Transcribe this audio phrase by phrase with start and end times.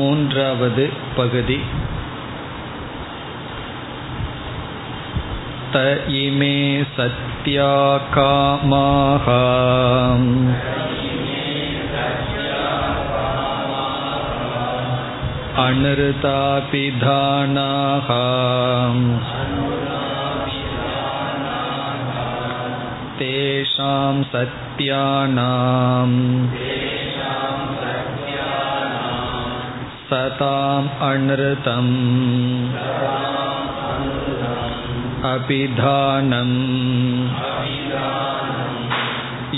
[0.00, 1.58] மூன்றாவது பகுதி
[5.74, 5.80] त
[6.20, 6.54] इमे
[6.94, 7.74] सत्या
[8.14, 9.26] कामाः
[16.62, 18.08] अनृतापिधानाः
[23.20, 26.18] तेषां सत्यानाम्
[30.10, 31.92] सताम् अनृतम्
[35.30, 36.56] अभिधानम्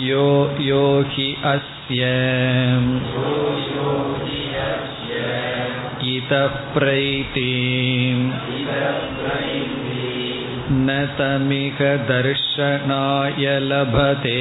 [0.03, 0.27] यो
[0.61, 2.11] यो हि अस्य
[6.13, 7.51] इतः प्रैति
[10.75, 14.41] न तमिह दर्शनाय लभते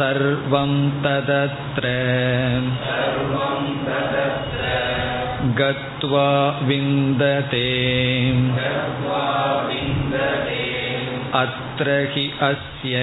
[0.00, 0.72] सर्वं
[1.04, 1.92] तदत्र
[5.60, 6.28] गत्वा
[6.68, 7.66] विन्दते
[11.40, 13.00] अत्र हि अस्य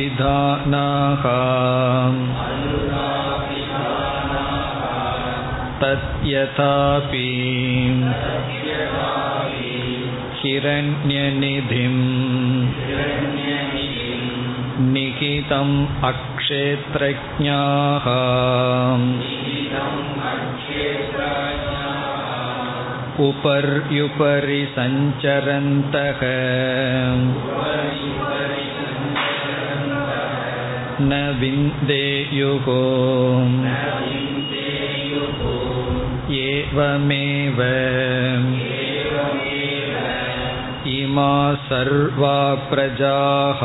[5.82, 7.28] तद्यथापि
[10.40, 12.02] हिरण्यनिधिम्
[14.94, 15.76] निहितम्
[16.10, 18.06] अक्षेत्रज्ञाः
[23.26, 26.20] उपर्युपरि सञ्चरन्तः
[31.10, 32.66] न विन्देयुः
[36.40, 37.60] एवमेव
[40.96, 41.32] इमा
[41.68, 42.38] सर्वा
[42.70, 43.62] प्रजाः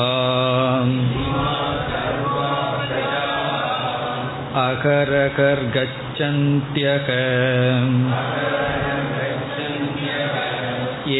[4.66, 7.10] अहरकर्गच्छन्त्यक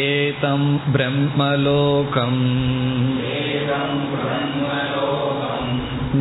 [0.02, 2.40] एतं ब्रह्मलोकम्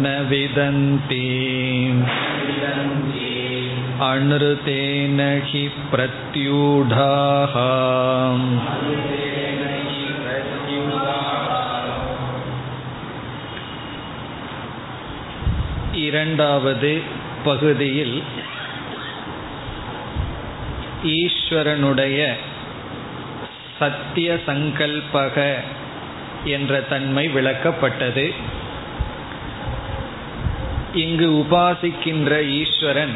[0.03, 1.32] न विदन्ति
[4.01, 7.55] अनृतेन हि प्रत्यूढाः
[16.01, 16.91] இரண்டாவது
[17.43, 18.17] பகுதியில்
[21.15, 22.19] ஈஸ்வரனுடைய
[23.79, 25.37] சத்திய சங்கல்பக
[26.45, 28.25] என்ற தன்மை விளக்கப்பட்டது
[30.93, 33.15] இங்கு உபாசிக்கின்ற ஈஸ்வரன்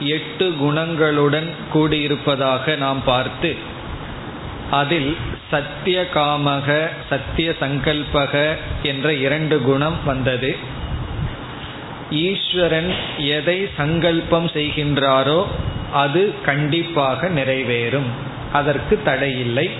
[0.00, 3.56] எட்டு குணங்களுடன் கூடியிருப்பதாக நாம் பார்த்து
[4.70, 5.16] அதில்
[5.50, 10.56] சத்திய காமக சத்திய சங்கல்பக என்ற இரண்டு குணம் வந்தது.
[12.10, 15.44] ஈஸ்வரன் எதை சங்கல்பம் செய்கின்றாரோ
[15.92, 18.10] அது கண்டிப்பாக நிறைவேறும்.
[18.52, 19.70] அதற்கு தடை இல்லை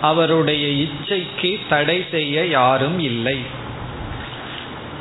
[0.00, 3.38] அவருடைய இச்சைக்கு தடை செய்ய யாரும் இல்லை.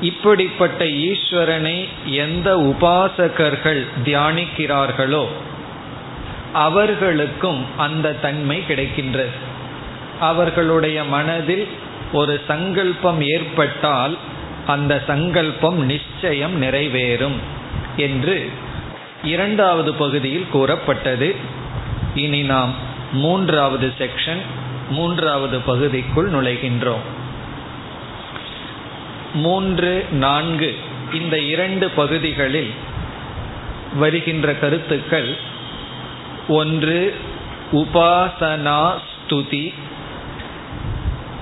[0.03, 5.25] இப்படிப்பட்ட ஈஸ்வரனை எந்த உபாசகர்கள் தியானிக்கிறார்களோ
[6.53, 9.35] அவர்களுக்கும் அந்த தன்மை கிடைக்கின்றது.
[10.19, 11.65] அவர்களுடைய மனதில்
[12.11, 14.17] ஒரு சங்கல்பம் ஏற்பட்டால்
[14.67, 17.39] அந்த சங்கல்பம் நிச்சயம் நிறைவேறும்
[17.97, 18.37] என்று
[19.23, 21.35] இரண்டாவது பகுதியில் கூறப்பட்டது.
[22.15, 22.73] இனி நாம்
[23.13, 24.43] மூன்றாவது செக்ஷன்
[24.89, 27.05] மூன்றாவது பகுதிக்குள் நுழைகின்றோம்.
[29.33, 30.77] மூன்று நான்கு.
[31.13, 32.73] இந்த இரண்டு பகுதிகளில்
[33.95, 35.37] வருகின்ற கருத்துக்கள்
[36.47, 37.15] ஒன்று
[37.71, 38.93] உபாசனா
[39.29, 39.73] ஸ்துதி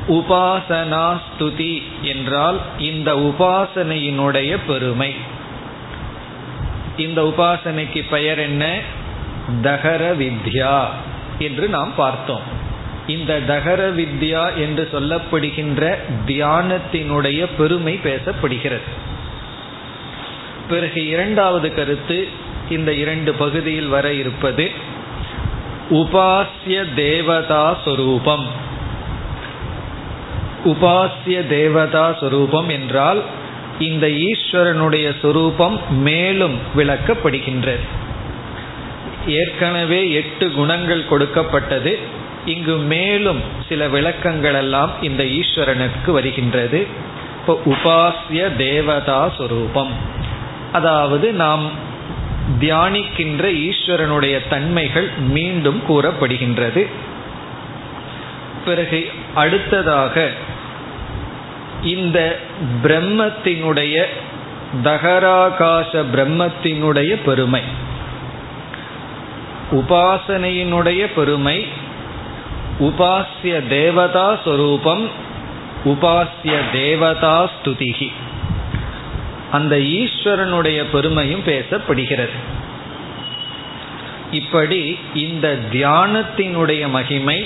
[0.07, 5.15] உபாசனா ஸ்துதி என்றால் இந்த உபாசனையினுடைய பெருமை.
[6.97, 8.79] இந்த உபாசனைக்கு பெயர் என்ன?
[9.61, 10.85] தகர வித்யா
[11.39, 12.60] என்று நாம் பார்த்தோம்.
[13.11, 15.81] இந்த தகர வித்யா என்று சொல்லப்படுகின்ற
[16.27, 18.89] தியானத்தினுடைய பெருமை பேசப்படுகிறது.
[20.69, 22.17] பிறகு இரண்டாவது கருத்து
[22.69, 24.65] இந்த இரண்டு பகுதியில் வர இருப்பது
[25.89, 28.45] உபாசிய தேவதா சொரூபம்.
[30.65, 33.21] உபாசிய தேவதா சொரூபம் என்றால்
[33.79, 37.85] இந்த ஈஸ்வரனுடைய சொரூபம் மேலும் விளக்கப்படுகின்றது.
[39.27, 41.93] ஏற்கனவே எட்டு குணங்கள் கொடுக்கப்பட்டது.
[42.45, 46.87] இங்கு மேலும் சில விளக்கங்கள் எல்லாம் இந்த ஈஸ்வரனுக்கு வருகின்றது.
[47.39, 49.89] இப்போ உபாசிய தேவதா சுரூபம்.
[50.71, 51.69] அதாவது நாம்
[52.59, 56.87] தியானிக்கின்ற ஈஸ்வரனுடைய தன்மைகள் மீண்டும் கூறப்படுகின்றது.
[58.65, 60.31] பிறகு அடுத்ததாக
[61.83, 62.39] இந்த
[62.83, 64.05] பிரம்மத்தினுடைய
[64.83, 67.61] தகராகாச பிரம்மத்தினுடைய பெருமை.
[69.71, 71.67] உபாசனையினுடைய பெருமை
[72.81, 75.05] உபாசிய தேவதா ஸ்வரூபம்
[75.85, 78.11] உபாசிய தேவதா ஸ்துதிகி
[79.51, 82.37] அந்த ஈஸ்வரனுடைய பெருமையும் பேசப்படுகிறது.
[84.31, 87.45] இப்படி இந்த தியானத்தினுடைய மகிமை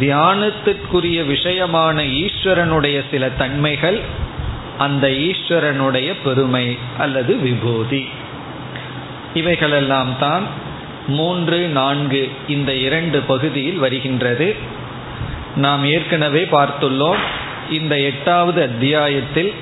[0.00, 3.98] தியானத்திற்குரிய விஷயமான ஈஸ்வரனுடைய சில தன்மைகள்
[4.78, 8.08] அந்த ஈஸ்வரனுடைய பெருமை அல்லது விபூதி.
[9.34, 10.44] இவைகளெல்லாம் தான்
[11.06, 14.54] மூன்று நான்கு இந்த இரண்டு பகுதியில் வருகின்றது.
[15.56, 17.16] நாம் ஏற்கனவே பார்த்துள்ளோம்
[17.70, 19.52] இந்த எட்டாவது அத்தியாயத்தில்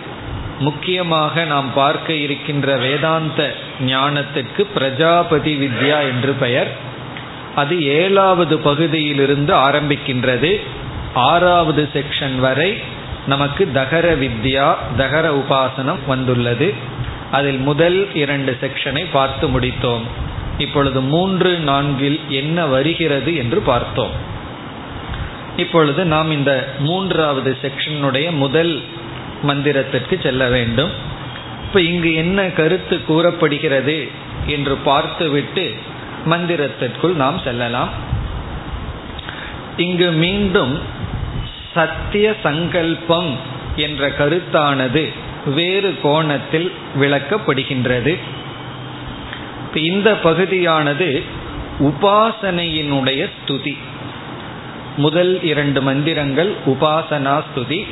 [0.59, 3.55] முக்கியமாக நாம் பார்க்க இருக்கின்ற வேதாந்த
[3.87, 6.71] ஞானத்திற்கு பிரஜாபதி வித்யா என்று பெயர்.
[7.57, 10.61] அது ஏழாவது பகுதியிலிருந்து ஆரம்பிக்கின்றது.
[11.15, 12.79] ஆறாவது செக்ஷன் வரை
[13.27, 16.75] நமக்கு தகர வித்யா தகர உபாசனம் வந்துள்ளது.
[17.31, 20.03] அதில் முதல் இரண்டு செக்ஷனை பார்த்து முடித்தோம்.
[20.59, 24.11] இப்பொழுது மூன்று நான்கில் என்ன வருகிறது என்று பார்த்தோம்.
[25.57, 28.81] இப்பொழுது நாம் இந்த மூன்றாவது செக்ஷனுடைய முதல்
[29.47, 30.91] மந்திரத்திற்கு செல்ல வேண்டும்.
[31.65, 34.09] இப்போ இங்கு என்ன கருத்து கூறப்படுகிறது
[34.47, 35.75] என்று பார்த்துவிட்டு
[36.27, 37.89] மந்திரத்திற்குள் நாம் செல்லலாம்.
[39.77, 40.79] இங்கு மீண்டும்
[41.75, 43.37] சத்திய சங்கல்பம்
[43.77, 45.09] என்ற கருத்தானது
[45.47, 48.19] வேறு கோணத்தில் விளக்கப்படுகின்றது.
[49.75, 51.23] இந்த பகுதியானது
[51.79, 53.77] உபாசனையினுடைய ஸ்துதி
[54.97, 57.87] முதல் இரண்டு மந்திரங்கள் உபாசனா ஸ்துதி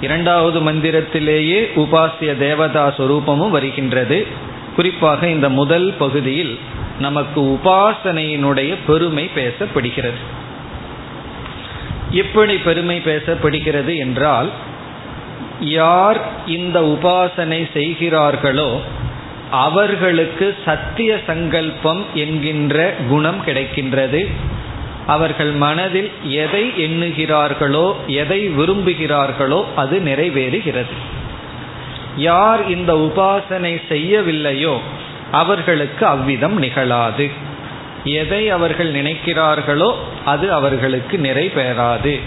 [0.00, 4.26] இரண்டாவது மந்திரத்திலேயே உபாசிய தேவதா சொரூபமும் வருகின்றது.
[4.76, 6.58] குறிப்பாக இந்த முதல் பகுதியில்
[6.98, 10.20] நமக்கு உபாசனையினுடைய பெருமை பேசப்படுகிறது.
[12.10, 14.50] எப்படி பெருமை பேசப்படுகிறது என்றால்
[15.60, 18.80] யார் இந்த உபாசனை செய்கிறார்களோ
[19.50, 24.26] அவர்களுக்கு சத்திய சங்கல்பம் என்கின்ற குணம் கிடைக்கின்றது.
[25.06, 30.94] அவர்கள் மனதில் எதை எண்ணுகிறார்களோ எதை விரும்புகிறார்களோ அது நிறைவேறுகிறது.
[32.16, 34.78] யார் இந்த உபாசனை செய்யவில்லையோ
[35.30, 37.30] அவர்களுக்கு அவ்விதம் நிகழாது.
[38.04, 39.94] எதை அவர்கள் நினைக்கிறார்களோ
[40.24, 42.20] அது அவர்களுக்கு நிறைவேறாது.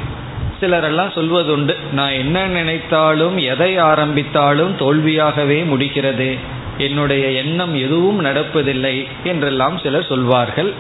[0.60, 6.56] சிலரெல்லாம் சொல்வதுண்டு நான் என்ன நினைத்தாலும் எதை ஆரம்பித்தாலும் தோல்வியாகவே முடிகிறது.
[6.78, 10.74] என்னுடைய எண்ணம் எதுவும் நடப்பதில்லை என்றெல்லாம் சிலர் சொல்வார்கள்.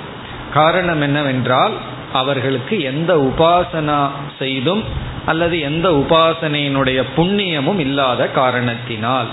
[0.53, 1.71] காரணம் என்னவென்றால்
[2.13, 4.09] அவர்களுக்கு எந்த உபாசனா
[4.39, 4.83] செய்தும்
[5.25, 9.27] அல்லது எந்த உபாசனையினுடைய புண்ணியமும் இல்லாத காரணத்தினால்.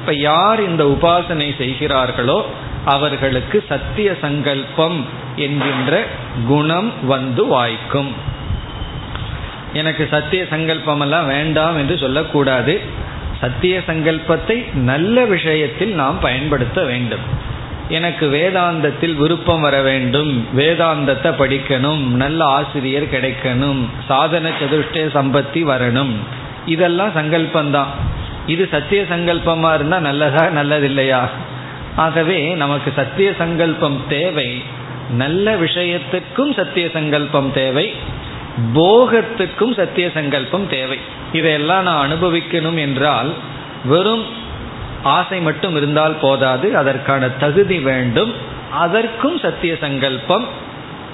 [0.00, 2.46] இப்ப யார் இந்த உபாசனை செய்கிறார்களோ
[2.84, 5.04] அவர்களுக்கு சத்திய சங்கல்பம்
[5.36, 6.06] என்கின்ற
[6.48, 8.10] குணம் வந்து வாய்க்கும்.
[9.72, 13.06] எனக்கு சத்திய சங்கல்பம் எல்லாம் வேண்டாம் என்று சொல்லக்கூடாது.
[13.40, 17.56] சத்திய சங்கல்பத்தை நல்ல விஷயத்தில் நாம் பயன்படுத்த வேண்டும்.
[17.88, 20.46] எனக்கு வேதாந்தத்தில் விருப்பம் வர வேண்டும்.
[20.56, 22.06] வேதாந்தத்தை படிக்கணும்.
[22.06, 23.84] நல்ல ஆசிரியர் கிடைக்கணும்.
[24.08, 26.12] சாதன சதுஷ்டய சம்பத்தி வரணும்.
[26.66, 27.86] இதெல்லாம் சங்கல்பந்தான்
[28.46, 31.28] இது சத்திய சங்கல்பமா இருந்தா நல்லதா நல்லதில்லையா?
[31.96, 34.62] ஆகவே நமக்கு சத்திய சங்கல்பம் தேவை.
[35.10, 37.92] நல்ல விஷயத்துக்கும் சத்திய சங்கல்பம் தேவை.
[38.74, 40.98] போகத்துக்கும் சத்திய சங்கல்பம் தேவை.
[41.32, 43.32] இதையெல்லாம் நான் அனுபவிக்கணும் என்றால்
[43.84, 44.26] வெறும்
[45.02, 48.32] ஆசை மட்டும் இருந்தால் போதாது அதற்கான தகுதி வேண்டும்.
[48.72, 50.46] அதற்கும் சத்திய சங்கல்பம்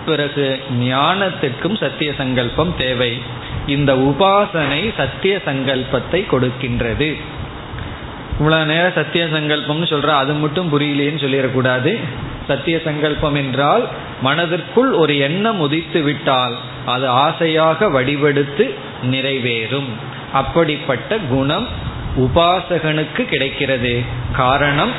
[0.06, 3.20] பிறகு ஞானத்திற்கும் சத்திய சங்கல்பம் தேவை.
[3.66, 7.16] இந்த உபாசனை சத்திய சங்கல்பத்தை கொடுக்கின்றது.
[8.38, 11.98] இவ்வளவு நேரம் சத்திய சங்கல்பம்னு சொல்ற அது மட்டும் புரியலேன்னு சொல்லிடக்கூடாது.
[12.46, 13.84] சத்திய சங்கல்பம் என்றால்
[14.22, 16.54] மனதிற்குள் ஒரு எண்ணம் உதித்து விட்டால்
[16.84, 19.88] அது ஆசையாக வடிவெடுத்து நிறைவேறும்.
[20.32, 21.68] அப்படிப்பட்ட குணம்
[22.16, 24.02] உபாசகனுக்கு கிடைக்கிறது.
[24.32, 24.90] காரணம்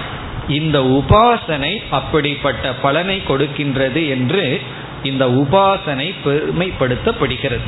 [0.48, 4.62] இந்த உபாசனை அப்படிப்பட்ட பலனை கொடுக்கின்றது என்று
[5.04, 7.68] இந்த உபாசனை பெருமைப்படுத்தப்படுகிறது.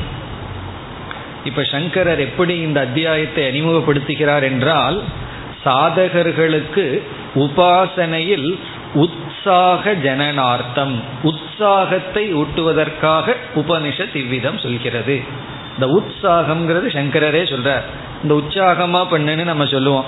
[1.44, 5.02] இப்ப சங்கரர் எப்படி இந்த அத்தியாயத்தை அறிமுகப்படுத்துகிறார் என்றால்
[5.64, 7.02] சாதகர்களுக்கு
[7.34, 8.58] உபாசனையில்
[8.94, 15.20] உற்சாக ஜனனார்த்தம் உற்சாகத்தை ஊட்டுவதற்காக உபனிஷத் இவ்விதம் சொல்கிறது.
[15.78, 17.82] இந்த உற்சாகம்ங்கிறது சங்கரரே சொல்றார்.
[18.22, 20.04] இந்த உற்சாகமா பண்ணுன்னு நம்ம சொல்லுவோம்.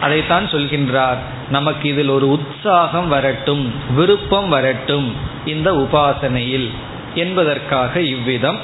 [0.00, 1.16] அதைத்தான் சொல்கின்றார்.
[1.48, 5.14] நமக்கு இதில் ஒரு உற்சாகம் வரட்டும் விருப்பம் வரட்டும்
[5.44, 6.70] இந்த உபாசனையில்.
[7.14, 8.58] என்பதற்காக இவ்விதம்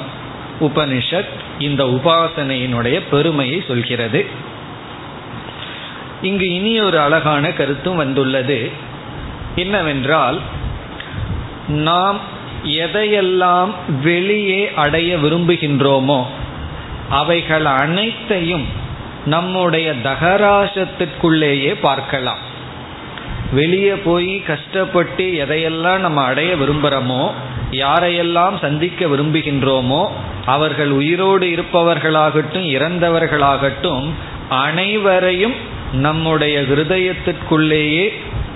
[0.59, 1.27] உபனிஷத்
[1.59, 4.25] இந்த உபாசனையினுடைய பெருமையை சொல்கிறது.
[6.21, 8.71] இங்கு இனி ஒரு அழகான கருத்தும் வந்துள்ளது.
[9.55, 10.39] என்னவென்றால்
[11.67, 12.19] நாம்
[12.65, 13.69] எதையெல்லாம்
[14.03, 16.25] வெளியே அடைய விரும்புகின்றோமோ
[17.09, 18.65] அவைகள் அனைத்தையும்
[19.25, 22.37] நம்முடைய தகராசத்திற்குள்ளேயே பார்க்கலாம்.
[23.51, 27.31] வெளியே போய் கஷ்டப்பட்டு எதையெல்லாம் நம்ம அடைய விரும்புகிறோமோ
[27.71, 30.07] யாரையெல்லாம் சந்திக்க விரும்புகின்றோமோ
[30.45, 34.09] அவர்கள் உயிரோடு இருப்பவர்களாகட்டும் இறந்தவர்களாகட்டும்
[34.49, 35.53] அனைவரையும்
[35.93, 38.13] நம்முடைய ஹிருதயத்திற்குள்ளேயே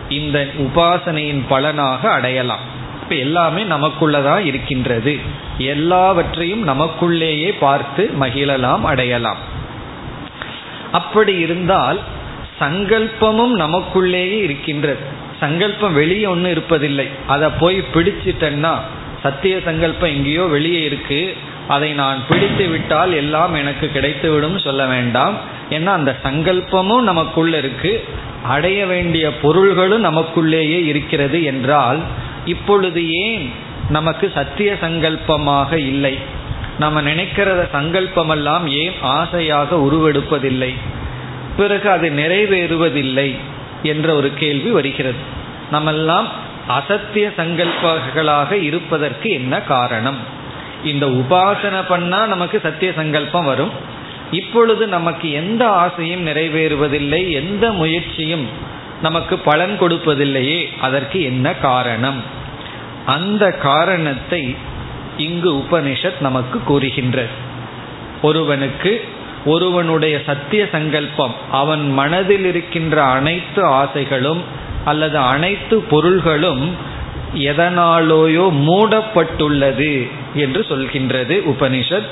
[0.09, 2.59] இந்த உபாசனையின் பலனாக அடையலாம்.
[3.01, 5.19] இப்போ எல்லாமே நமக்குள்ளதான் இருக்கின்றது.
[5.57, 9.37] எல்லாவற்றையும் நமக்குள்ளேயே பார்த்து மகிழலாம் அடையலாம்.
[10.91, 11.99] அப்படி இருந்தால்
[12.59, 15.21] சங்கல்பமும் நமக்குள்ளேயே இருக்கின்றது.
[15.39, 17.07] சங்கல்பம் வெளியே ஒன்றும் இருப்பதில்லை.
[17.27, 18.79] அதை போய் பிடிச்சிட்டேன்னா
[19.21, 21.35] சத்திய சங்கல்பம் எங்கேயோ வெளியே இருக்கு.
[21.67, 25.33] அதை நான் பிடித்து விட்டால் எல்லாம் எனக்கு கிடைத்துவிடும் சொல்ல வேண்டாம்.
[25.69, 28.03] ஏன்னா அந்த சங்கல்பமும் நமக்குள்ள இருக்கு.
[28.43, 31.99] அடைய வேண்டிய பொருள்களும் நமக்குள்ளேயே இருக்கிறது என்றால்
[32.45, 33.49] இப்பொழுது ஏன்
[33.89, 36.17] நமக்கு சத்திய சங்கல்பமாக இல்லை.
[36.79, 40.73] நம்ம நினைக்கிறத சங்கல்பமெல்லாம் ஏன் ஆசையாக உருவெடுப்பதில்லை?
[41.57, 43.35] பிறகு அது நிறைவேறுவதில்லை
[43.83, 45.17] என்ற ஒரு கேள்வி வருகிறது.
[45.71, 46.27] நம்மெல்லாம்
[46.69, 50.17] அசத்திய சங்கல்பங்களாக இருப்பதற்கு என்ன காரணம்?
[50.83, 53.69] இந்த உபாசனை பண்ணா நமக்கு சத்திய சங்கல்பம் வரும்.
[54.31, 58.47] இப்பொழுது நமக்கு எந்த ஆசையும் நிறைவேறுவதில்லை எந்த முயற்சியும்
[59.01, 62.41] நமக்கு பலன் கொடுப்பதில்லையே அதற்கு என்ன காரணம்?
[63.05, 64.55] அந்த காரணத்தை
[65.17, 67.27] இங்கு உபனிஷத் நமக்கு கூறுகின்றது.
[68.21, 69.05] ஒருவனுக்கு
[69.45, 74.41] ஒருவனுடைய சத்திய சங்கல்பம் அவன் மனதில் இருக்கின்ற அனைத்து ஆசைகளும்
[74.85, 76.75] அல்லது அனைத்து பொருள்களும்
[77.33, 82.09] எதனாலோயோ மூடப்பட்டுள்ளது என்று சொல்கின்றது உபனிஷத்.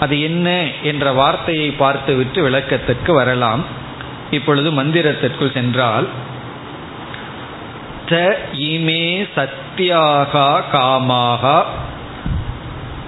[0.00, 3.64] அது என்ன என்ற வார்த்தையை பார்த்துவிட்டு விளக்கத்திற்கு வரலாம்.
[4.30, 6.08] இப்பொழுது மந்திரத்திற்குள் சென்றால்
[8.10, 11.62] த இமே சத்தியாகா காமாகா.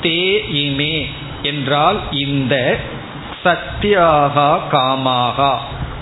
[0.02, 0.22] தே
[0.62, 1.06] இமே
[1.42, 2.78] என்றால் இந்த
[3.44, 5.54] சத்தியாகா காமாகா.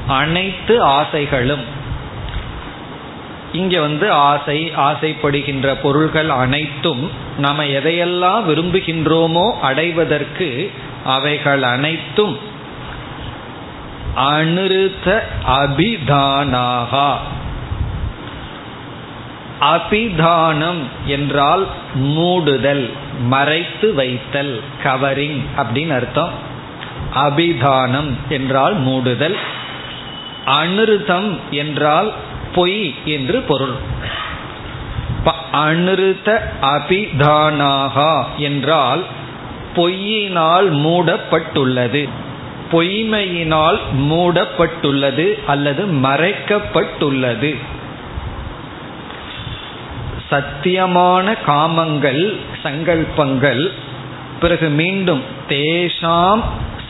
[0.07, 1.65] அனைத்து ஆசைகளும்.
[3.53, 10.71] இங்க வந்து ஆசை ஆசைப்படுகின்ற பொருள்கள் அனைத்தும் நம்ம எதையெல்லாம் விரும்புகின்றோமோ அடைவதற்கு
[11.05, 12.39] அவைகள் அனைத்தும்
[14.17, 17.15] அனுருத்த அபிதானாகா.
[19.61, 22.91] அபிதானம் என்றால் மூடுதல்
[23.23, 26.31] மறைத்து வைத்தல் கவரிங் அப்படின்னு அர்த்தம்.
[27.13, 29.37] அபிதானம் என்றால் மூடுதல்
[30.47, 32.13] அனிருத்தம் என்றால்
[32.55, 33.75] பொய் என்று பொருள்.
[35.53, 39.05] அனிருத்த அபிதானாகா என்றால்
[39.77, 42.09] பொய்யினால் மூடப்பட்டுள்ளது
[42.73, 43.79] பொய்மையினால்
[44.11, 47.57] மூடப்பட்டுள்ளது அல்லது மறைக்கப்பட்டுள்ளது.
[50.31, 53.71] சத்தியமான காமங்கள் சங்கல்பங்கள்
[54.41, 56.43] பிறகு மீண்டும் தேஷாம்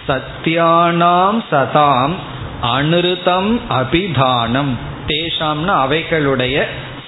[0.08, 2.14] சத்தியானாம் சதாம்
[2.62, 4.78] அனுருதம் அபிதானம்.
[5.06, 6.64] தேஷாம்னா அவைகளுடைய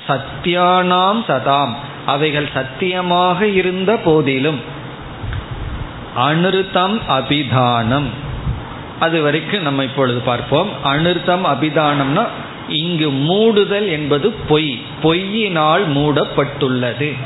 [0.08, 1.74] சத்தியானாம் சதாம்.
[2.06, 4.60] அவைகள் சத்தியமாக இருந்த போதிலும்
[6.18, 8.10] அனிருத்தம் அபிதானம்.
[9.00, 10.68] அது வரைக்கும் நம்ம இப்பொழுது பார்ப்போம்.
[10.84, 12.24] அனிருத்தம் அபிதானம்னா
[12.72, 14.82] இங்கு மூடுதல் என்பது பொய்.
[15.02, 17.16] பொய்யினால் மூடப்பட்டுள்ளது.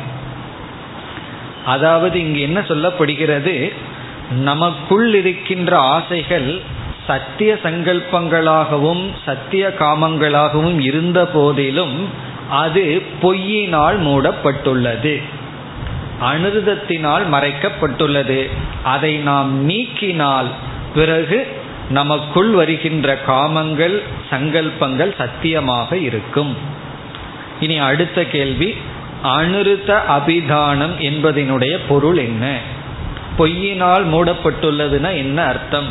[1.64, 3.72] அதாவது இங்கு என்ன சொல்லப்படுகிறது?
[4.30, 6.60] நமக்குள் இருக்கின்ற ஆசைகள்
[7.06, 12.08] சத்திய சங்கல்பங்களாகவும் சத்திய காமங்களாகவும் இருந்த போதிலும்
[12.50, 15.22] அது பொய்யினால் மூடப்பட்டுள்ளது.
[16.20, 18.50] அனுதத்தினால் மறைக்கப்பட்டுள்ளது.
[18.82, 20.50] அதை நாம் நீக்கினால்
[20.94, 21.46] பிறகு
[21.90, 26.56] நமக்குள் வருகின்ற காமங்கள் சங்கல்பங்கள் சத்தியமாக இருக்கும்.
[27.60, 28.76] இனி அடுத்த கேள்வி
[29.24, 32.58] அனுருத்த அபிதானம் என்பதனுடைய பொருள் என்ன?
[33.38, 35.88] பொய்யினால் மூடப்பட்டுள்ளதுன்னா என்ன அர்த்தம்?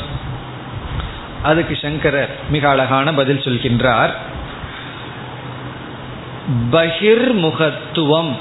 [1.44, 4.10] அதுக்கு சங்கரர் மிக அழகான பதில் சொல்கின்றார்.
[6.72, 8.36] பகிர்முகத்துவம்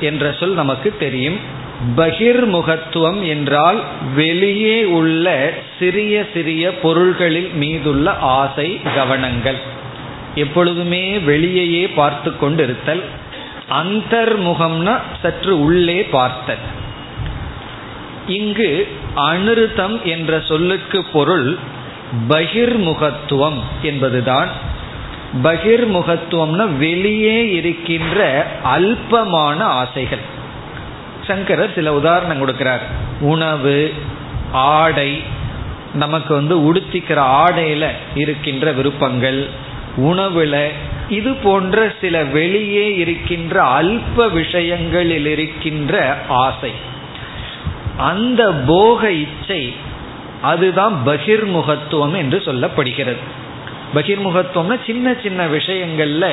[0.00, 1.56] என்ற சொல் நமக்கு தெரியும்.
[1.96, 3.82] பகிர்முகத்துவம் என்றால்
[4.14, 9.56] வெளியே உள்ள சிறிய சிறிய பொருள்களில் மீதுள்ள ஆசை கவனங்கள்.
[10.34, 13.02] எப்பொழுதுமே வெளியையே பார்த்து கொண்டிருத்தல்
[13.70, 16.64] அந்தர்முகம்னா சற்று உள்ளே பார்த்தல்.
[18.26, 21.58] இங்கு அனிருத்தம் என்ற சொல்லுக்கு பொருள்
[22.28, 24.48] பகிர்முகத்துவம் என்பதுதான்.
[25.42, 30.36] பகிர்முகத்துவம்னா வெளியே இருக்கின்ற அல்பமான ஆசைகள்.
[31.28, 32.84] சங்கரர் சில உதாரணம் கொடுக்கிறார்.
[33.20, 33.76] உணவு
[34.52, 35.22] ஆடை
[35.94, 39.40] நமக்கு வந்து உடுத்திக்கிற ஆடையில இருக்கின்ற விருப்பங்கள்
[39.96, 40.56] உணவுல
[41.08, 46.72] இது போன்ற சில வெளியே இருக்கின்ற அல்ப விஷயங்களில் இருக்கின்ற ஆசை.
[47.98, 49.62] அந்த போக இச்சை
[50.42, 53.22] அதுதான் பகிர்முகத்துவம் என்று சொல்லப்படுகிறது.
[53.94, 56.24] பகிர்முகத்துவம்னா சின்ன சின்ன விஷயங்கள்ல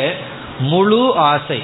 [0.59, 1.59] முழு ஆசை.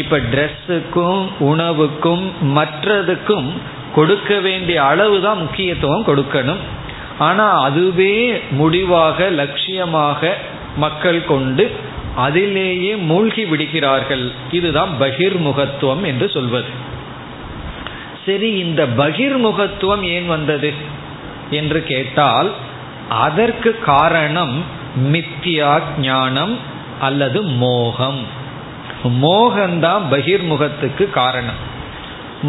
[0.00, 2.24] இப்ப ட்ரெஸ்ஸுக்கும் உணவுக்கும்
[2.56, 3.48] மற்றதுக்கும்
[3.94, 6.62] கொடுக்க வேண்டிய அளவு தான் முக்கியத்துவம் கொடுக்கணும்.
[7.18, 8.14] ஆனா அதுவே
[8.50, 10.32] முடிவாக லட்சியமாக
[10.76, 11.64] மக்கள் கொண்டு
[12.14, 14.32] அதிலேயே மூழ்கி விடுகிறார்கள்.
[14.50, 16.70] இதுதான் பகிர்முகத்துவம் என்று சொல்வது.
[18.26, 20.70] சரி இந்த பகிர்முகத்துவம் ஏன் வந்தது
[21.50, 22.50] என்று கேட்டால்
[23.08, 24.54] அதற்கு காரணம்
[25.12, 26.54] மித்தியா ஞானம்
[27.00, 28.35] அல்லது மோகம்.
[29.08, 31.60] மோகம்தான் பகிர்முகத்துக்கு காரணம்.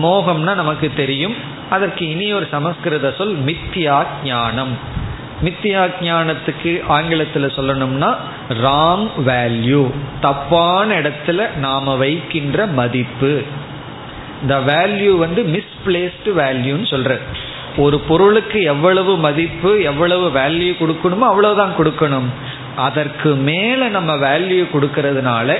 [0.03, 1.35] மோகம்னா நமக்கு தெரியும்.
[1.69, 4.77] அதற்கு இனி ஒரு சமஸ்கிருத சொல் மித்தியா ஞானம்
[5.43, 8.15] மித்தியா ஞானத்துக்கு ஆங்கிலத்தில் சொல்லணும்னா
[8.63, 13.43] ராங் வேல்யூ தப்பான இடத்துல நாம வைக்கின்ற மதிப்பு.
[14.41, 17.19] இந்த வேல்யூ வந்து மிஸ்பிளேஸ்டு வேல்யூன்னு சொல்ற
[17.77, 22.29] ஒரு பொருளுக்கு எவ்வளவு மதிப்பு எவ்வளவு வேல்யூ கொடுக்கணுமோ அவ்வளவுதான் கொடுக்கணும்.
[22.75, 25.57] அதற்கு மேல நம்ம வேல்யூ கொடுக்கறதுனால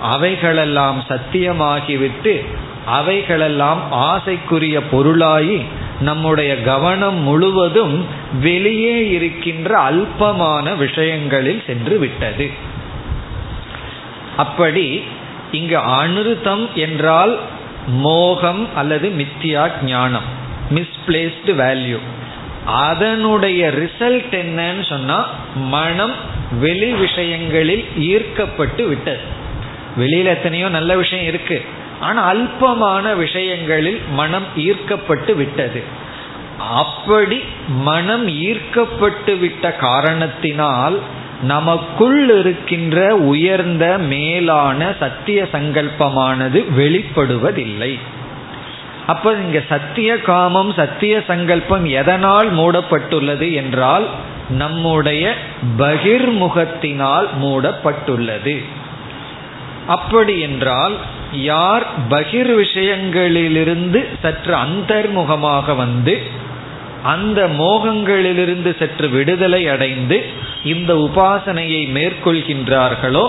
[0.00, 2.44] அவைகளெல்லாம் சத்தியமாகிவிட்டு
[2.86, 5.62] அவைகளெல்லாம் ஆசைக்குரிய பொருளாயி
[6.00, 8.06] நம்முடைய கவனம் முழுவதும்
[8.40, 12.50] வெளியே இருக்கின்ற அல்பமான விஷயங்களில் சென்று விட்டது.
[14.36, 15.02] அப்படி
[15.50, 17.38] இங்கு அனுருத்தம் என்றால்
[17.86, 20.28] மோகம் அல்லது மித்தியா ஞானம்
[20.74, 21.98] மிஸ்பிளேஸ்டு வேல்யூ
[22.66, 26.14] அதனுடைய ரிசல்ட் என்னன்னு சொன்னா மனம்
[26.60, 29.38] வெளி விஷயங்களில் ஈர்க்கப்பட்டு விட்டது.
[29.98, 31.64] வெளியில எத்தனையோ நல்ல விஷயம் இருக்கு.
[32.00, 35.82] ஆனா அல்பமான விஷயங்களில் மனம் ஈர்க்கப்பட்டு விட்டது.
[36.58, 40.98] அப்படி மனம் ஈர்க்கப்பட்டு விட்ட காரணத்தினால்
[41.42, 47.98] நமக்குள் இருக்கின்ற உயர்ந்த மேலான சத்திய சங்கல்பமானது வெளிப்படுவதில்லை.
[49.06, 54.08] அப்ப இங்க சத்திய காமம் சத்திய சங்கல்பம் எதனால் மூடப்பட்டுள்ளது என்றால்
[54.50, 55.34] நம்முடைய
[55.78, 58.64] பகிர்முகத்தினால் மூடப்பட்டுள்ளது.
[59.90, 60.94] அப்படி என்றால்
[61.32, 66.14] யார் பகிர் விஷயங்களிலிருந்து சற்று அந்தர்முகமாக வந்து
[67.02, 70.16] அந்த மோகங்களிலிருந்து சற்று விடுதலை அடைந்து
[70.64, 73.26] இந்த உபாசனையை மேற்கொள்கின்றார்களோ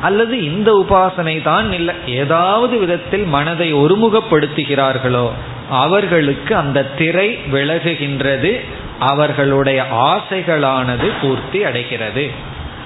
[0.00, 5.26] அல்லது இந்த உபாசனை தான் இல்லை ஏதாவது விதத்தில் மனதை ஒருமுகப்படுத்துகிறார்களோ
[5.82, 8.52] அவர்களுக்கு அந்த திரை விலகுகின்றது
[8.98, 9.80] அவர்களுடைய
[10.12, 12.24] ஆசைகளானது பூர்த்தி அடைகிறது.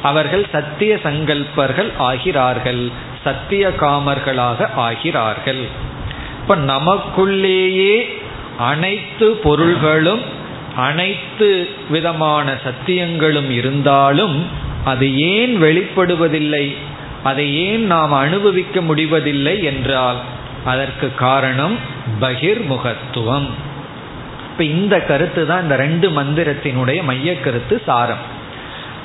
[0.02, 2.92] அவர்கள் சத்திய சங்கல்பர்கள் ஆகிறார்கள்.
[3.24, 5.62] சத்திய காமர்களாக ஆகிறார்கள்.
[6.40, 8.18] இப்ப நமக்குள்ளேயே
[8.58, 10.36] அனைத்து பொருள்களும்
[10.76, 14.46] அனைத்து விதமான சத்தியங்களும் இருந்தாலும்
[14.84, 16.74] அது ஏன் வெளிப்படுவதில்லை?
[17.22, 20.16] அதை ஏன் நாம் அனுபவிக்க முடிவதில்லை என்றால்
[20.64, 21.76] அதற்கு காரணம்
[22.20, 23.46] பகிர்முகத்துவம்.
[24.50, 28.36] இப்ப இந்த கருத்து தான் இந்த ரெண்டு மந்திரத்தினுடைய மைய கருத்து சாரம்.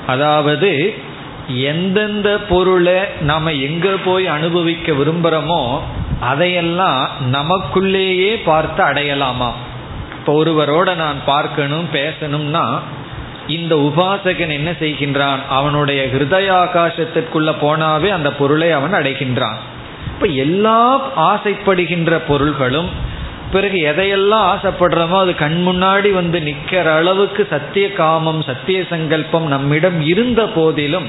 [0.06, 0.94] அதாவது
[1.46, 5.78] எந்தெந்த பொருளை நாம் எங்கே போய் அனுபவிக்க விரும்புகிறோமோ
[6.20, 9.50] அதையெல்லாம் நமக்குள்ளேயே பார்த்து அடையலாமா?
[10.18, 12.78] இப்போ ஒருவரோட நான் பார்க்கணும் பேசணும்னா
[13.46, 15.40] இந்த உபாசகன் என்ன செய்கின்றான்?
[15.48, 19.58] அவனுடைய ஹிருதய ஆகாசத்திற்குள்ளே போனாவே அந்த பொருளை அவன் அடைகின்றான்.
[20.06, 23.12] இப்ப எல்லா ஆசைப்படுகின்ற பொருள்களும்
[23.52, 30.46] பிறகு எதையெல்லாம் ஆசைப்படுறோமோ அது கண் முன்னாடி வந்து நிற்கிற அளவுக்கு சத்திய காமம் சத்திய சங்கல்பம் நம்மிடம் இருந்த
[30.46, 31.08] போதிலும்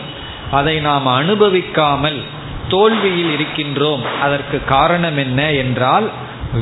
[0.52, 2.20] அதை நாம் அனுபவிக்காமல்
[2.68, 4.02] தோல்வியில் இருக்கின்றோம்.
[4.22, 6.10] அதற்கு காரணம் என்ன என்றால்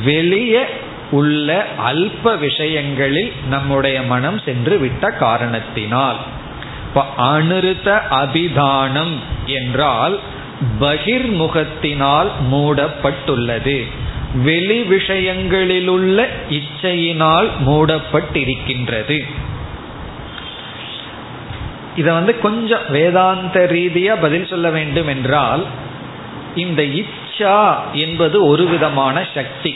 [0.03, 0.63] வெளியே
[1.11, 6.17] உள்ள அல்ப விஷயங்களில் நம்முடைய மனம் சென்று விட்ட காரணத்தினால்.
[7.17, 10.19] அனுருத்த அபிதானம் என்றால்
[10.79, 13.87] பகிர்முகத்தினால் மூடப்பட்டுள்ளது.
[14.33, 19.27] வெளி விஷயங்களிலுள்ள இச்சையினால் மூடப்பட்டிருக்கின்றது.
[21.95, 25.65] இதை வந்து கொஞ்சம் வேதாந்த ரீதியா பதில் சொல்ல வேண்டும் என்றால்
[26.55, 29.75] இந்த இச்சா என்பது ஒரு விதமான சக்தி.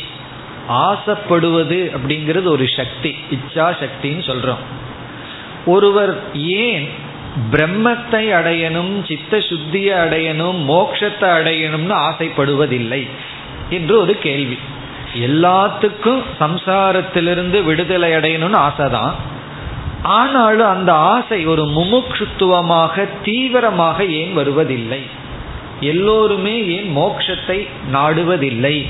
[0.67, 3.15] ஆசைப்படுவது அப்படிங்கிறது ஒரு சக்தி.
[3.32, 4.63] இச்சா சக்தின்னு சொல்றோம்.
[5.65, 6.88] ஒருவர் ஏன்
[7.52, 13.08] பிரம்மத்தை அடையணும் சித்த சுத்தியை அடையணும் மோட்சத்தை அடையணும்னு ஆசைப்படுவதில்லை?
[13.70, 14.58] என்று ஒரு கேள்வி.
[15.16, 19.12] எல்லாத்துக்கும் சம்சாரத்திலிருந்து விடுதலை அடையணும்னு ஆசைதான்.
[20.02, 25.02] ஆனாலும் அந்த ஆசை ஒரு முமுட்சுத்துவமாக தீவிரமாக ஏன் வருவதில்லை?
[25.80, 28.86] எல்லோருமே ஏன் மோட்சத்தை நாடுவதில்லை?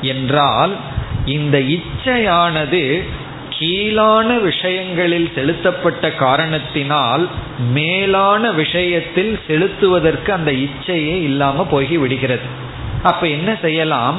[0.00, 0.76] என்றால்
[1.24, 3.04] இந்த இச்சையானது
[3.48, 7.28] கீழான விஷயங்களில் செலுத்தப்பட்ட காரணத்தினால்
[7.72, 12.68] மேலான விஷயத்தில் செலுத்துவதற்கு அந்த இச்சையே இல்லாம போகி விடுகிறது.
[13.02, 14.16] அப்ப என்ன செய்யலாம்?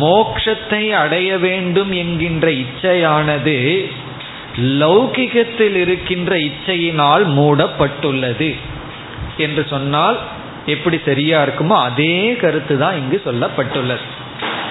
[0.00, 3.56] மோக்ஷத்தை அடைய வேண்டும் என்கின்ற இச்சையானது
[4.82, 8.50] லௌகிகத்தில் இருக்கின்ற இச்சையினால் மூடப்பட்டுள்ளது.
[9.36, 10.18] என்று சொன்னால்
[10.66, 14.06] எப்படி சரியா இருக்குமோ அதே கருத்து தான் இங்கு சொல்லப்பட்டுள்ளது.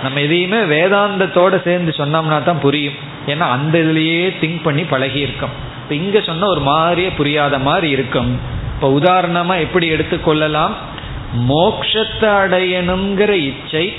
[0.03, 2.97] நம்ம எதையுமே வேதாந்தத்தோட சேர்ந்து சொன்னோம்னா தான் புரியும்.
[3.27, 8.39] ஏன்னா அந்த இதுலயே திங்க் பண்ணி பழகி இருக்கோம் இப்போ இங்க சொன்ன ஒரு மாதிரியே புரியாத மாதிரி இருக்கும்.
[8.73, 10.73] இப்போ உதாரணமா எப்படி எடுத்துக்கொள்ளலாம்?
[11.49, 13.93] மோக்ஷத்தை அடையணுங்கிற இச்சை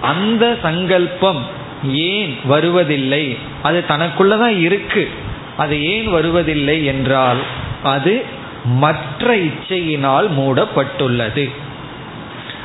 [0.00, 1.42] அந்த சங்கல்பம்
[1.84, 3.38] ஏன் வருவதில்லை?
[3.62, 5.10] அது தனக்குள்ளதான் இருக்கு.
[5.56, 7.36] அது ஏன் வருவதில்லை என்றால்
[7.82, 8.24] அது
[8.64, 11.50] மற்ற இச்சையினால் மூடப்பட்டுள்ளது.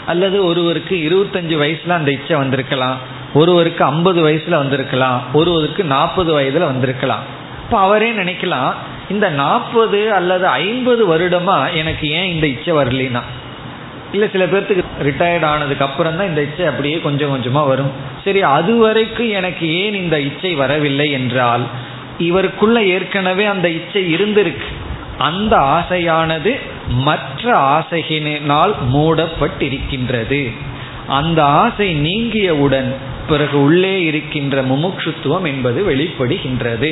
[0.06, 2.98] அல்லது ஒருவருக்கு இருபத்தஞ்சு வயசுல அந்த இச்சை வந்திருக்கலாம்.
[3.34, 5.22] ஒருவருக்கு ஐம்பது வயசுல வந்திருக்கலாம்.
[5.34, 7.20] ஒருவருக்கு நாற்பது வயதுல வந்திருக்கலாம்.
[7.64, 8.74] இப்போ அவரே நினைக்கலாம்
[9.10, 13.22] இந்த நாற்பது அல்லது ஐம்பது வருடமா எனக்கு ஏன் இந்த இச்சை வரலினா
[14.16, 17.92] இல்லை சில பேர்த்துக்கு ரிட்டையர்ட் ஆனதுக்கு அப்புறம் தான் இந்த இச்சை அப்படியே கொஞ்சம் கொஞ்சமா வரும்.
[18.26, 21.66] சரி அது வரைக்கும் எனக்கு ஏன் இந்த இச்சை வரவில்லை என்றால்
[22.20, 24.70] இவருக்குள்ள ஏற்கனவே அந்த இச்சை இருந்திருக்கு.
[25.18, 26.52] அந்த ஆசையானது
[27.08, 27.44] மற்ற
[27.76, 30.42] ஆசையினால் மூடப்பட்டிருக்கின்றது.
[31.20, 32.90] அந்த ஆசை நீங்கியவுடன்
[33.28, 36.92] பிறகு உள்ளே இருக்கின்ற முமுட்சுத்துவம் என்பது வெளிப்படுகின்றது.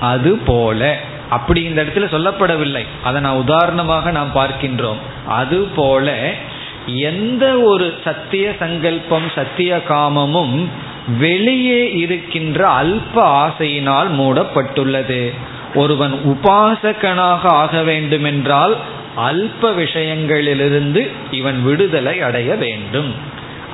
[0.00, 0.80] அதுபோல
[1.30, 2.84] அப்படி இந்த இடத்துல சொல்லப்படவில்லை.
[3.04, 5.00] அதை நான் உதாரணமாக நாம் பார்க்கின்றோம்.
[5.26, 6.32] அதுபோல
[6.86, 10.68] எந்த ஒரு சத்திய சங்கல்பம் சத்திய காமமும்
[11.18, 15.34] வெளியே இருக்கின்ற அல்ப ஆசையினால் மூடப்பட்டுள்ளது.
[15.74, 18.76] ஒருவன் உபாசகனாக ஆக வேண்டுமென்றால்
[19.16, 23.14] அல்ப விஷயங்களிலிருந்து இவன் விடுதலை அடைய வேண்டும்.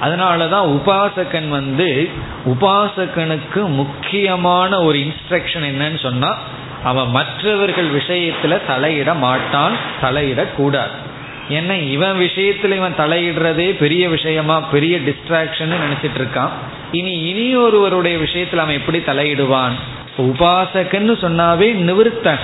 [0.03, 2.09] அதனாலதான் உபாசகன் வந்து
[2.47, 6.39] உபாசகனுக்கு முக்கியமான ஒரு இன்ஸ்ட்ரக்ஷன் என்னன்னு சொன்னா
[6.85, 11.05] அவன் மற்றவர்கள் விஷயத்துல தலையிட மாட்டான் தலையிடக்கூடாது.
[11.51, 16.51] ஏன்னா இவன் விஷயத்துல இவன் தலையிடுறதே பெரிய விஷயமா பெரிய டிஸ்ட்ராக்ஷன் நினைச்சிட்டு இருக்கான்.
[16.93, 19.73] இனி இனி ஒருவருடைய விஷயத்துல அவன் எப்படி தலையிடுவான்?
[20.19, 22.39] உபாசகன்னு சொன்னாவே நிவிருத்தக.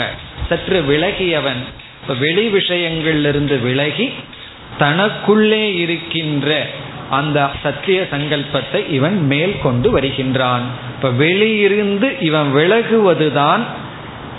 [0.48, 1.62] சற்று விலகியவன்.
[2.02, 4.12] இப்ப வெளி விஷயங்களிலிருந்து விலகி
[4.78, 6.66] தனக்குள்ளே இருக்கின்ற
[7.10, 10.62] அந்த சத்திய சங்கல்பத்தை இவன் மேல் கொண்டு வருகின்றான்.
[10.96, 13.60] இப்ப வெளியிருந்து இவன் விலகுவதுதான்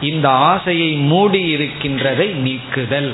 [0.01, 3.13] இந்த ஆசையை மூடி இருக்கின்றதை நீக்குதல்.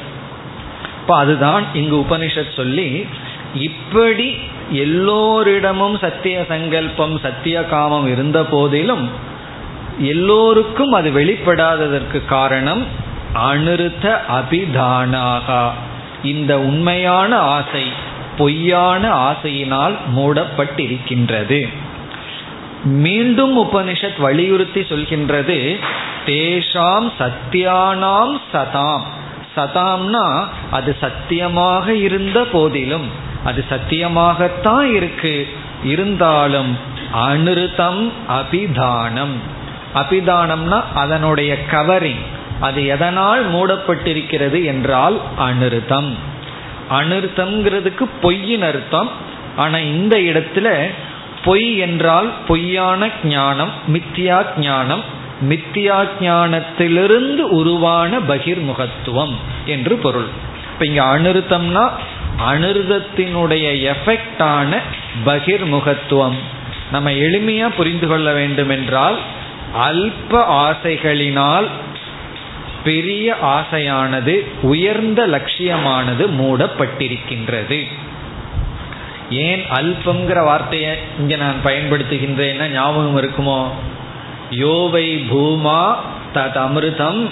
[1.09, 3.07] அப்ப அதுதான் இங்கு உபனிஷத் சொல்லி
[3.53, 4.37] இப்படி
[4.69, 9.09] எல்லோரிடமும் சத்திய சங்கல்பம் சத்திய காமம் இருந்த போதிலும்
[9.99, 12.83] எல்லோருக்கும் அது வெளிப்படாததற்கு காரணம்
[13.33, 15.69] அனிருத்த அபிதானாகா.
[16.23, 17.83] இந்த உண்மையான ஆசை
[18.37, 21.69] பொய்யான ஆசையினால் மூடப்பட்டிருக்கின்றது.
[22.83, 25.79] மீண்டும் உபனிஷத் வலியுறுத்தி சொல்கின்றது
[26.25, 29.17] தேஷாம் சத்தியானாம் சதாம்.
[29.55, 33.07] சதாம்னா அது சத்தியமாக இருந்த போதிலும்
[33.43, 35.47] அது சத்தியமாகத்தான் இருக்கு.
[35.83, 36.77] இருந்தாலும்
[37.27, 39.35] அனிருத்தம் அபிதானம்.
[39.95, 42.23] அபிதானம்னா அதனுடைய கவரிங்
[42.59, 46.13] அது எதனால் மூடப்பட்டிருக்கிறது என்றால் அனிருத்தம்.
[46.91, 49.09] அனிருத்தம்ங்கிறதுக்கு பொய்யின் அர்த்தம்
[49.55, 50.89] ஆனா இந்த இடத்துல
[51.45, 55.03] பொய் என்றால் பொய்யான ஞானம் மித்தியா ஞானம்
[55.41, 59.33] மித்தியா ஞானத்திலிருந்து உருவான பகிர்முகத்துவம்
[59.65, 60.27] என்று பொருள்.
[60.73, 61.89] இப்ப இங்க அனிருத்தம்னா
[62.51, 64.77] அனிருதத்தினுடைய எஃபெக்டான
[65.25, 66.35] பகிர்முகத்துவம்.
[66.91, 69.17] நம்ம எளிமையா புரிந்து கொள்ள வேண்டும் என்றால்
[69.89, 71.67] அல்ப ஆசைகளினால்
[72.83, 77.87] பெரிய ஆசையானது உயர்ந்த லட்சியமானது மூடப்பட்டிருக்கின்றது.
[79.29, 83.67] ஏன் அல்பங்கிற வார்த்தையை இங்க நான் பயன்படுத்துகின்றேன்னா ஞாபகம் இருக்குமோ?
[84.51, 85.95] யோவை பூமா
[86.33, 87.29] தத் அமிர்தம்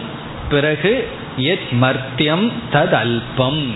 [0.50, 3.72] பிறகு எத் மர்த்தியம் தத் அல்பம்.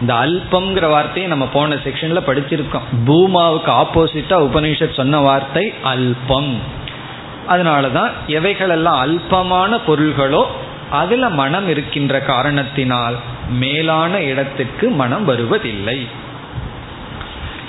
[0.00, 2.80] இந்த அல்பம்ங்கிற வார்த்தையை நம்ம போன செக்ஷன்ல படிச்சிருக்கோம்.
[3.06, 6.54] பூமாவுக்கு ஆப்போசிட்டா உபனிஷத் சொன்ன வார்த்தை அல்பம்.
[7.48, 10.46] அதனாலதான் எவைகளெல்லாம் அல்பமான பொருள்களோ
[10.90, 13.16] அதுல மனம் இருக்கின்ற காரணத்தினால்
[13.50, 16.06] மேலான இடத்துக்கு மனம் வருவதில்லை.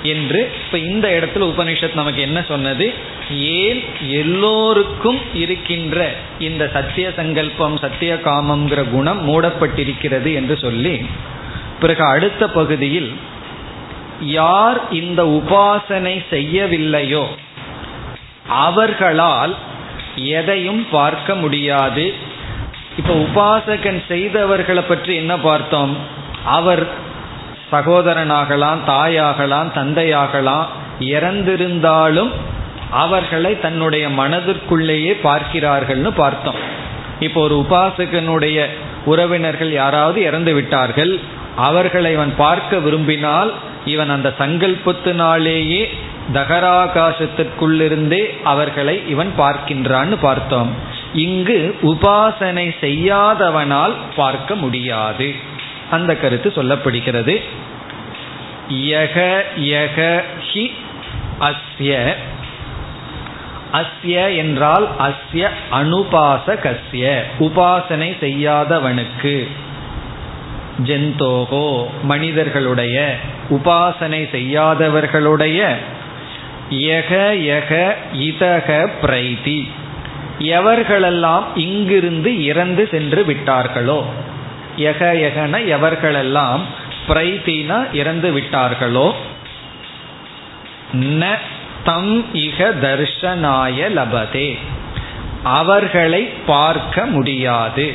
[0.02, 2.94] என்று இப்ப இந்த இடத்துல உபனிஷத் நமக்கு என்ன சொன்னது?
[3.30, 11.06] ஏன் எல்லோருக்கும் இருக்கின்ற இந்த சத்திய சங்கல்பம் சத்திய காமங்கிற குணம் மூடப்பட்டிருக்கிறது என்று சொல்லி
[11.80, 13.12] பிறகு அடுத்த பகுதியில்
[14.20, 17.24] யார் இந்த உபாசனை செய்யவில்லையோ
[18.48, 19.56] அவர்களால்
[20.16, 22.14] எதையும் பார்க்க முடியாது.
[22.96, 25.96] இப்ப உபாசகன் செய்தவர்களை பற்றி என்ன பார்த்தோம்?
[26.44, 26.88] அவர்
[27.72, 30.66] சகோதரனாகலாம் தாயாகலாம் தந்தையாகலாம்
[31.00, 32.32] இறந்திருந்தாலும்
[32.90, 36.58] அவர்களை தன்னுடைய மனதிற்குள்ளேயே பார்க்கிறார்கள்னு பார்த்தோம்.
[37.20, 38.66] இப்போ ஒரு உபாசகனுடைய
[39.04, 41.20] உறவினர்கள் யாராவது இறந்து விட்டார்கள்
[41.56, 43.52] அவர்களை இவன் பார்க்க விரும்பினால்
[43.84, 45.82] இவன் அந்த சங்கல்பத்தினாலேயே
[46.34, 50.70] தகராகாசத்திற்குள்ளிருந்தே அவர்களை இவன் பார்க்கின்றான்னு பார்த்தோம்.
[51.14, 55.28] இங்கு உபாசனை செய்யாதவனால் பார்க்க முடியாது.
[55.92, 57.34] அந்த கருத்து சொல்லப்படுகிறது.
[58.68, 59.16] யக
[59.60, 60.20] யக
[60.52, 60.64] ஹி
[61.40, 62.14] அஸ்ய.
[63.72, 69.36] அஸ்ய என்றால் அஸ்ய அனுபாசகஸ்ய உபாசனை செய்யாதவனுக்கு.
[70.84, 73.16] ஜெந்தோகோ மனிதர்களுடைய
[73.50, 75.60] உபாசனை செய்யாதவர்களுடைய.
[76.70, 77.12] யக
[77.52, 79.60] யக இதக பிரைதி.
[80.38, 84.04] எவர்களெல்லாம் இங்கிருந்து இறந்து சென்று விட்டார்களோ
[84.76, 86.60] யக யகன எவர்களெல்லாம்
[87.08, 89.12] பிரைத்தினா இறந்து விட்டார்களோ?
[90.92, 91.38] ந
[91.84, 94.58] தம் இக தர்ஷனாய லபதே.
[95.42, 97.92] அவர்களை பார்க்க முடியாது.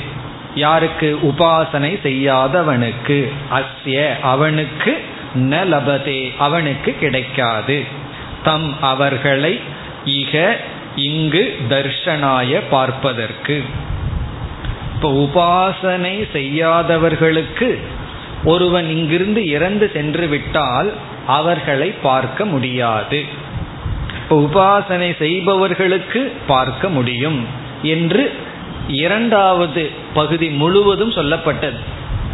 [0.55, 1.19] யாருக்கு?
[1.23, 3.31] உபாசனை செய்யாதவனுக்கு.
[3.51, 5.03] அஸ்ய அவனுக்கு
[5.35, 7.85] ந லபதே அவனுக்கு கிடைக்காது.
[8.43, 9.61] தம் அவர்களை
[10.05, 10.55] இக
[10.95, 13.63] இங்கு தர்ஷனாய பார்ப்பதற்கு.
[14.97, 17.67] இப்போ உபாசனை செய்யாதவர்களுக்கு
[18.43, 20.89] ஒருவன் இங்கிருந்து இறந்து சென்று விட்டால்
[21.25, 23.19] அவர்களை பார்க்க முடியாது.
[24.21, 27.45] இப்போ உபாசனை செய்பவர்களுக்கு பார்க்க முடியும்
[27.83, 28.23] என்று
[28.87, 29.83] இரண்டாவது
[30.13, 31.79] பகுதி முழுவதும் சொல்லப்பட்டது.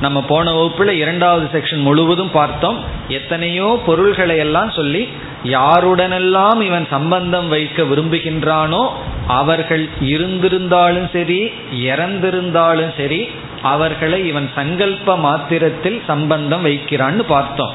[0.01, 2.79] நம்ம போன வகுப்புல இரண்டாவது செக்ஷன் முழுவதும் பார்த்தோம்.
[3.07, 5.03] எத்தனையோ பொருள்களை எல்லாம் சொல்லி
[5.57, 8.83] யாருடனெல்லாம் இவன் சம்பந்தம் வைக்க விரும்புகின்றானோ
[9.27, 13.29] அவர்கள் இருந்திருந்தாலும் சரி இறந்திருந்தாலும் சரி
[13.61, 17.71] அவர்களை இவன் சங்கல்ப மாத்திரத்தில் சம்பந்தம் வைக்கிறான்னு பார்த்தோம்.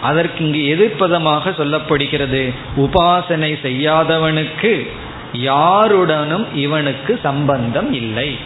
[0.00, 4.88] அதற்கு இங்கு எதிர்ப்பதமாக சொல்லப்படுகிறது உபாசனை செய்யாதவனுக்கு
[5.32, 8.38] யாருடனும் இவனுக்கு சம்பந்தம் இல்லை.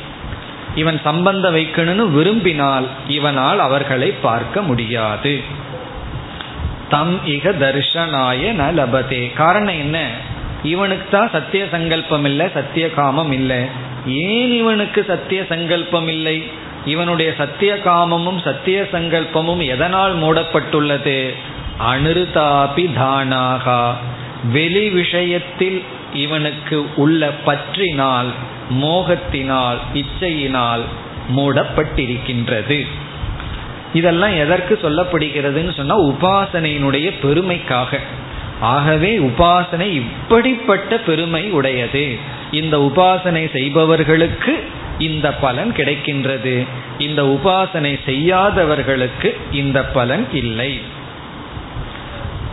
[0.75, 5.41] இவன் சம்பந்தம் வைக்கணும்னு விரும்பினால் இவனால் அவர்களை பார்க்க முடியாது.
[6.89, 9.33] தம் இக தர்ஷனாய ந லபதே.
[9.33, 10.11] காரணம் என்ன?
[10.67, 13.61] இவனுக்கு தான் சத்திய சங்கல்பம் இல்லை சத்திய காமம் இல்லை
[14.07, 16.37] ஏன் இவனுக்கு சத்திய சங்கல்பம் இல்லை
[16.85, 21.35] இவனுடைய சத்திய காமமும் சத்திய சங்கல்பமும் எதனால் மூடப்பட்டுள்ளது?
[21.93, 23.81] அனிருதாபி தானாகா.
[24.53, 25.79] வெளி விஷயத்தில்
[26.15, 28.31] இவனுக்கு உள்ள பற்றினால்
[28.83, 30.85] மோகத்தினால் இச்சையினால்
[31.37, 32.87] மூடப்பட்டிருக்கின்றது.
[33.95, 38.01] இதெல்லாம் எதற்கு சொல்லப்படுகிறதுன்னு சொன்னா உபாசனையினுடைய பெருமைக்காக.
[38.61, 42.17] ஆகவே உபாசனை இப்படிப்பட்ட பெருமை உடையது.
[42.51, 44.65] இந்த உபாசனை செய்பவர்களுக்கு
[44.99, 46.67] இந்த பலன் கிடைக்கின்றது.
[46.99, 50.81] இந்த உபாசனை செய்யாதவர்களுக்கு இந்த பலன் இல்லை.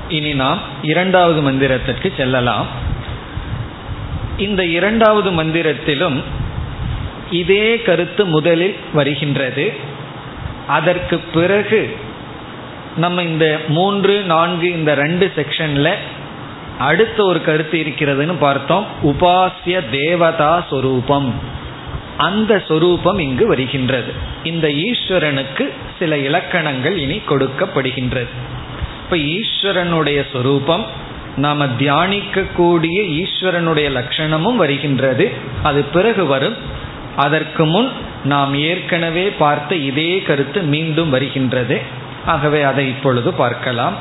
[0.09, 2.67] இனி நாம் இரண்டாவது மந்திரத்திற்கு செல்லலாம்.
[4.37, 6.23] இந்த இரண்டாவது மந்திரத்திலும்
[7.31, 9.73] இதே கருத்து முதலில் வருகின்றது.
[10.67, 11.97] அதற்கு பிறகு
[12.97, 15.93] நம்ம இந்த மூன்று நான்கு இந்த ரெண்டு செக்ஷன்ல
[16.79, 18.85] அடுத்த ஒரு கருத்து இருக்கிறதுன்னு பார்த்தோம்.
[19.03, 21.33] உபாசிய தேவதா சொரூபம்.
[22.17, 24.13] அந்த சொரூபம் இங்கு வருகின்றது.
[24.43, 28.27] இந்த ஈஸ்வரனுக்கு சில இலக்கணங்கள் இனி கொடுக்கப்படுகின்றது.
[29.03, 30.85] இப்ப ஈஸ்வரனுடைய சொரூபம்
[31.37, 35.31] நாம தியானிக்கக்கூடிய ஈஸ்வரனுடைய லட்சணமும் வருகின்றது.
[35.63, 36.55] அது பிறகு வரும்.
[37.15, 37.89] அதற்கு முன்
[38.23, 42.01] நாம் ஏற்கனவே பார்த்த இதே கருத்து மீண்டும் வருகின்றது.
[42.25, 43.95] ஆகவே அதை இப்பொழுது பார்க்கலாம்.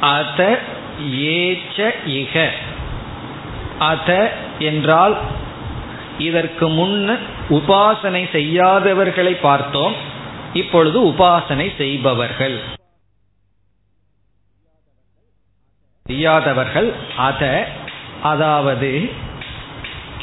[0.00, 0.58] அத
[1.00, 2.48] ஏச்ச இக.
[3.78, 5.18] அத என்றால்
[6.18, 9.94] இதற்கு முன் உபாசனை செய்யாதவர்களை பார்த்தோம்.
[10.52, 12.60] இப்பொழுது உபாசனை செய்பவர்கள்.
[16.02, 17.68] செய்யாதவர்கள் அத
[18.22, 19.10] அதாவது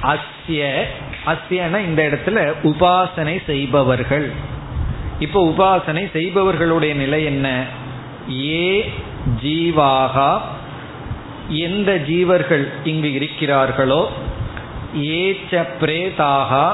[0.01, 0.83] அஸ்ய
[1.25, 4.57] அஸ்யன இந்த இடத்துல உபாசனை செய்பவர்கள்.
[5.19, 7.47] இப்போ உபாசனை செய்பவர்களுடைய நிலை என்ன?
[8.31, 8.91] ஏ
[9.43, 10.39] ஜீவாகா
[11.47, 14.07] எந்த ஜீவர்கள் இங்கு இருக்கிறார்களோ
[14.95, 16.65] ஏச்ச பிரேதாகா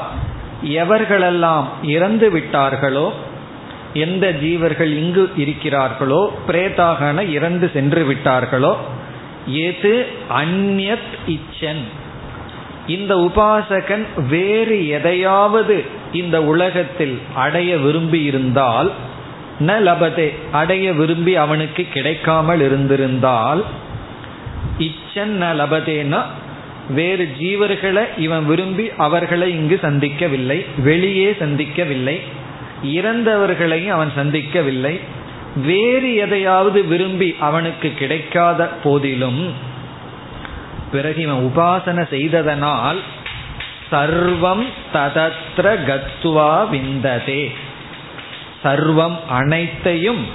[0.62, 3.12] எவர்களெல்லாம் இறந்து விட்டார்களோ
[3.94, 8.76] எந்த ஜீவர்கள் இங்கு இருக்கிறார்களோ பிரேதாகன இறந்து சென்று விட்டார்களோ
[9.46, 11.84] எது அந்யத் இச்சன்?
[12.86, 18.90] இந்த உபாசகன் வேறு எதையாவது இந்த உலகத்தில் அடைய விரும்பி இருந்தால்
[19.60, 23.62] ந லபதே அடைய விரும்பி அவனுக்கு கிடைக்காமல் இருந்திருந்தால்
[24.78, 26.20] இச்சன் ந லபதேனா
[26.88, 32.16] வேறு ஜீவர்களை இவன் விரும்பி அவர்களை இங்கு சந்திக்கவில்லை வெளியே சந்திக்கவில்லை
[32.82, 34.94] இறந்தவர்களையும் அவன் சந்திக்கவில்லை
[35.62, 39.42] வேறு எதையாவது விரும்பி அவனுக்கு கிடைக்காத போதிலும்
[40.92, 42.98] பிறகு இவன் உபாசனை செய்ததனால்
[43.90, 47.52] சர்வம் ததத்ர கத்வா விந்ததே.
[48.64, 50.26] சர்வம் அனைத்தையும்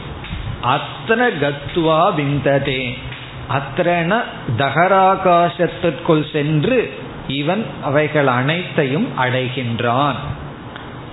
[0.64, 2.98] அத்தன கத்வா விந்ததே.
[3.50, 4.24] அத்தன
[4.58, 6.94] தகராகாசத்திற்குள் சென்று
[7.28, 10.16] இவன் அவைகள் அனைத்தையும் அடைகின்றான்.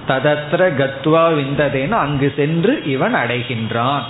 [0.09, 4.03] ததத்திர கத்வா விந்ததேன்னு அங்கு சென்று இவன் அடைகின்றான்.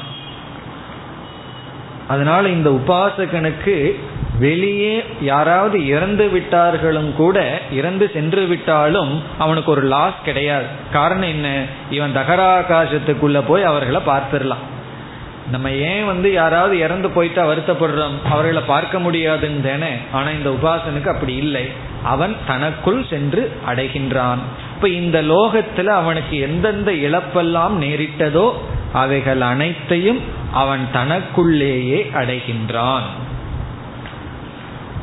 [2.08, 3.94] அதனால இந்த உபாசகனுக்கு
[4.38, 10.66] வெளியே யாராவது இறந்து விட்டார்களும் கூட இறந்து சென்று விட்டாலும் அவனுக்கு ஒரு லாஸ் கிடையாது.
[10.92, 11.64] காரணம் என்ன?
[11.90, 14.66] இவன் தகராகாசத்துக்குள்ள போய் அவர்களை பார்த்துடலாம்.
[15.50, 18.30] நம்ம ஏன் வந்து யாராவது இறந்து போயிட்டா வருத்தப்படுறோம்?
[18.30, 19.92] அவர்களை பார்க்க முடியாதுன்னு தானே?
[20.12, 21.68] ஆனா இந்த உபாசனுக்கு அப்படி இல்லை.
[22.02, 24.38] அவன் தனக்குள் சென்று அடைகின்றான்.
[24.74, 28.52] இப்ப இந்த லோகத்துல அவனுக்கு எந்தெந்த இழப்பெல்லாம் நேரிட்டதோ
[28.92, 30.20] அவைகள் அனைத்தையும்
[30.52, 33.08] அவன் தனக்குள்ளேயே அடைகின்றான்.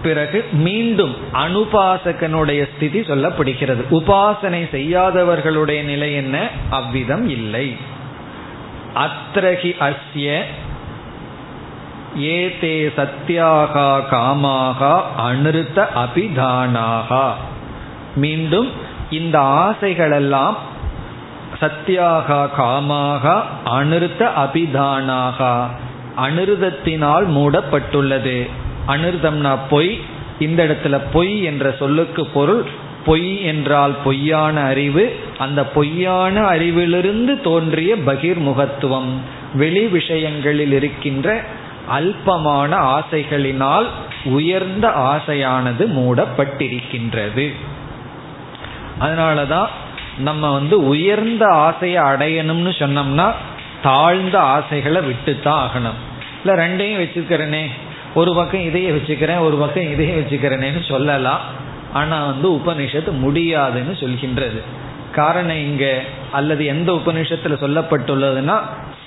[0.02, 3.84] பிறகு மீண்டும் அனுபாசகனுடைய ஸ்திதி சொல்லப்படுகிறது.
[3.92, 6.48] உபாசனை செய்யாதவர்களுடைய நிலை என்ன?
[6.70, 7.78] அவ்விதம் இல்லை.
[8.96, 10.42] அத்திரகி அஸ்ய
[12.16, 17.32] ஏதே சத்தியாகா காமாக அனிருத்த அபிதானாகா.
[18.16, 18.72] மீண்டும்
[19.10, 20.56] இந்த ஆசைகளெல்லாம்
[21.60, 25.66] சத்தியாக காமாக அனிருத்த அபிதானாக.
[26.18, 28.50] அனிருதத்தினால் மூடப்பட்டுள்ளது.
[28.88, 30.00] அனிருதம்னா பொய்.
[30.40, 32.64] இந்த இடத்துல பொய் என்ற சொல்லுக்கு பொருள்
[33.06, 35.16] பொய் என்றால் பொய்யான அறிவு.
[35.38, 39.14] அந்த பொய்யான அறிவிலிருந்து தோன்றிய பகிர்முகத்துவம்.
[39.54, 41.44] வெளி விஷயங்களில் இருக்கின்ற
[41.96, 43.86] அல்பமான ஆசைகளினால்
[44.24, 47.54] உயர்ந்த ஆசையானது மூடப்பட்டிருக்கின்றது.
[49.02, 49.68] அதனாலதான்
[50.18, 53.34] நம்ம வந்து உயர்ந்த ஆசையை அடையணும்னு சொன்னோம்னா
[53.82, 56.00] தாழ்ந்த ஆசைகளை விட்டுத்தான் ஆகணும்.
[56.44, 57.68] இல்லை ரெண்டையும் வச்சுக்கிறேனே.
[58.14, 61.40] ஒரு பக்கம் இதையே வச்சுக்கிறேன் ஒரு பக்கம் இதையே வச்சுக்கிறேனேன்னு சொல்லலாம்.
[61.94, 64.62] ஆனால் வந்து உபனிஷத்து முடியாதுன்னு சொல்கின்றது.
[65.12, 65.94] காரணம் இங்கே
[66.32, 68.60] அல்லது எந்த உபநிஷத்தில் சொல்லப்பட்டுள்ளதுன்னா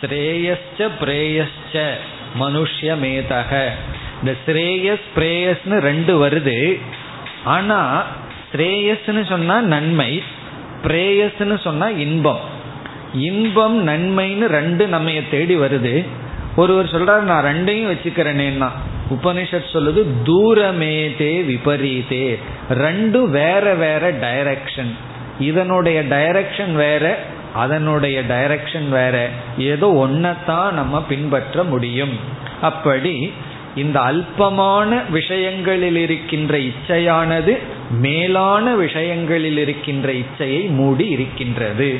[0.02, 1.88] ஸ்ரேயஸ்ச பிரேயஸ்ச
[2.40, 3.68] மனுஷ்ய மேதக.
[4.20, 6.80] இந்த ஸ்ரேயஸ் பிரேயஸ்னு ரெண்டு வருது.
[7.44, 8.04] ஆனால்
[8.52, 10.22] ஸ்ரேயஸ்னு சொன்னால் நன்மை
[10.84, 12.38] பிரேயஸ்னு சொன்னா இன்பம்.
[13.14, 16.04] இன்பம் நன்மைன்னு ரெண்டு நம்ம தேடி வருது.
[16.56, 18.68] ஒருவர் சொல்றாரு நான் ரெண்டையும் வச்சுக்கிறேனேன்னா.
[19.10, 22.38] உபனிஷத் சொல்லுது தூரமேதே விபரீதே.
[22.70, 24.90] ரெண்டு வேற வேற டைரக்ஷன்
[25.38, 27.18] இதனுடைய டைரக்ஷன் வேற
[27.54, 29.28] அதனுடைய டைரக்ஷன் வேற.
[29.58, 32.18] ஏதோ ஒன்னத்தான் நம்ம பின்பற்ற முடியும்.
[32.60, 33.32] அப்படி
[33.76, 37.58] இந்த அல்பமான விஷயங்களில் இருக்கின்ற இச்சையானது
[37.90, 41.98] மேலான விஷயங்களில் இருக்கின்ற இச்சையை மூடி இருக்கின்றது.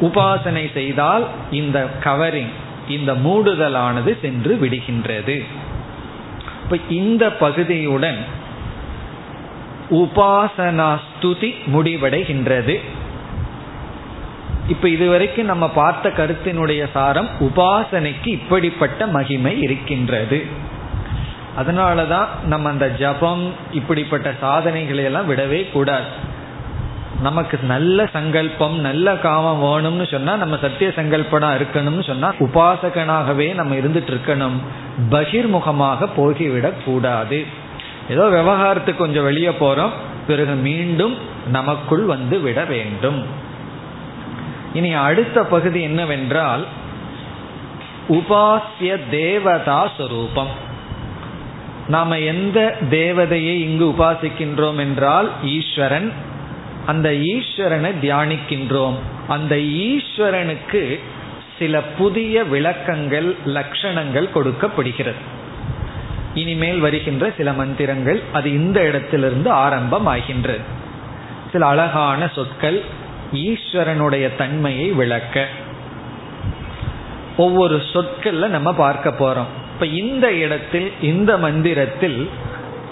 [0.00, 2.50] உபாசனை செய்தால் இந்த கவரிங்
[2.88, 5.44] இந்த மூடுதலானது சென்று விடுகின்றது.
[6.62, 8.16] இப்ப இந்த பகுதியுடன்
[9.90, 12.80] உபாசனா ஸ்துதி முடிவடைகின்றது.
[14.68, 20.44] இப்ப இதுவரைக்கும் நம்ம பார்த்த கருத்தினுடைய சாரம் உபாசனைக்கு இப்படிப்பட்ட மகிமை இருக்கின்றது.
[21.58, 26.34] அதனாலதான் நம்ம அந்த ஜபம் இப்படிப்பட்ட சாதனைகளை எல்லாம் விடவே கூடாது.
[27.20, 34.16] நமக்கு நல்ல சங்கல்பம் நல்ல காமம் வேணும்னு சொன்னா நம்ம சத்திய சங்கல்பனா இருக்கணும்னு சொன்னா உபாசகனாகவே நம்ம இருந்துட்டு
[34.16, 34.58] இருக்கணும்.
[35.10, 37.44] பகிர்முகமாக போகிவிடக் கூடாது.
[38.10, 39.90] ஏதோ விவகாரத்துக்கு கொஞ்சம் வெளியே போறோம்
[40.26, 41.16] பிறகு மீண்டும்
[41.50, 43.24] நமக்குள் வந்து விட வேண்டும்.
[44.72, 46.64] இனி அடுத்த பகுதி என்னவென்றால்
[48.08, 50.54] உபாசிய தேவதா சுரூபம்.
[51.88, 56.12] நாம எந்த தேவதையை இங்கு உபாசிக்கின்றோம் என்றால் ஈஸ்வரன்.
[56.86, 58.94] அந்த ஈஸ்வரனை தியானிக்கின்றோம்.
[59.28, 61.00] அந்த ஈஸ்வரனுக்கு
[61.58, 65.34] சில புதிய விளக்கங்கள் லட்சணங்கள் கொடுக்கப்படுகிறது.
[66.34, 70.60] இனிமேல் வருகின்ற சில மந்திரங்கள் அது இந்த இடத்திலிருந்து ஆரம்பம் ஆகின்றது
[71.52, 72.82] சில அழகான சொற்கள்
[73.32, 75.46] ஈஸ்வரனுடைய தன்மையை விளக்க.
[77.36, 79.52] ஒவ்வொரு சொற்கள்ல நம்ம பார்க்க போறோம்.
[79.76, 82.28] இப்ப இந்த இடத்தில் இந்த மந்திரத்தில்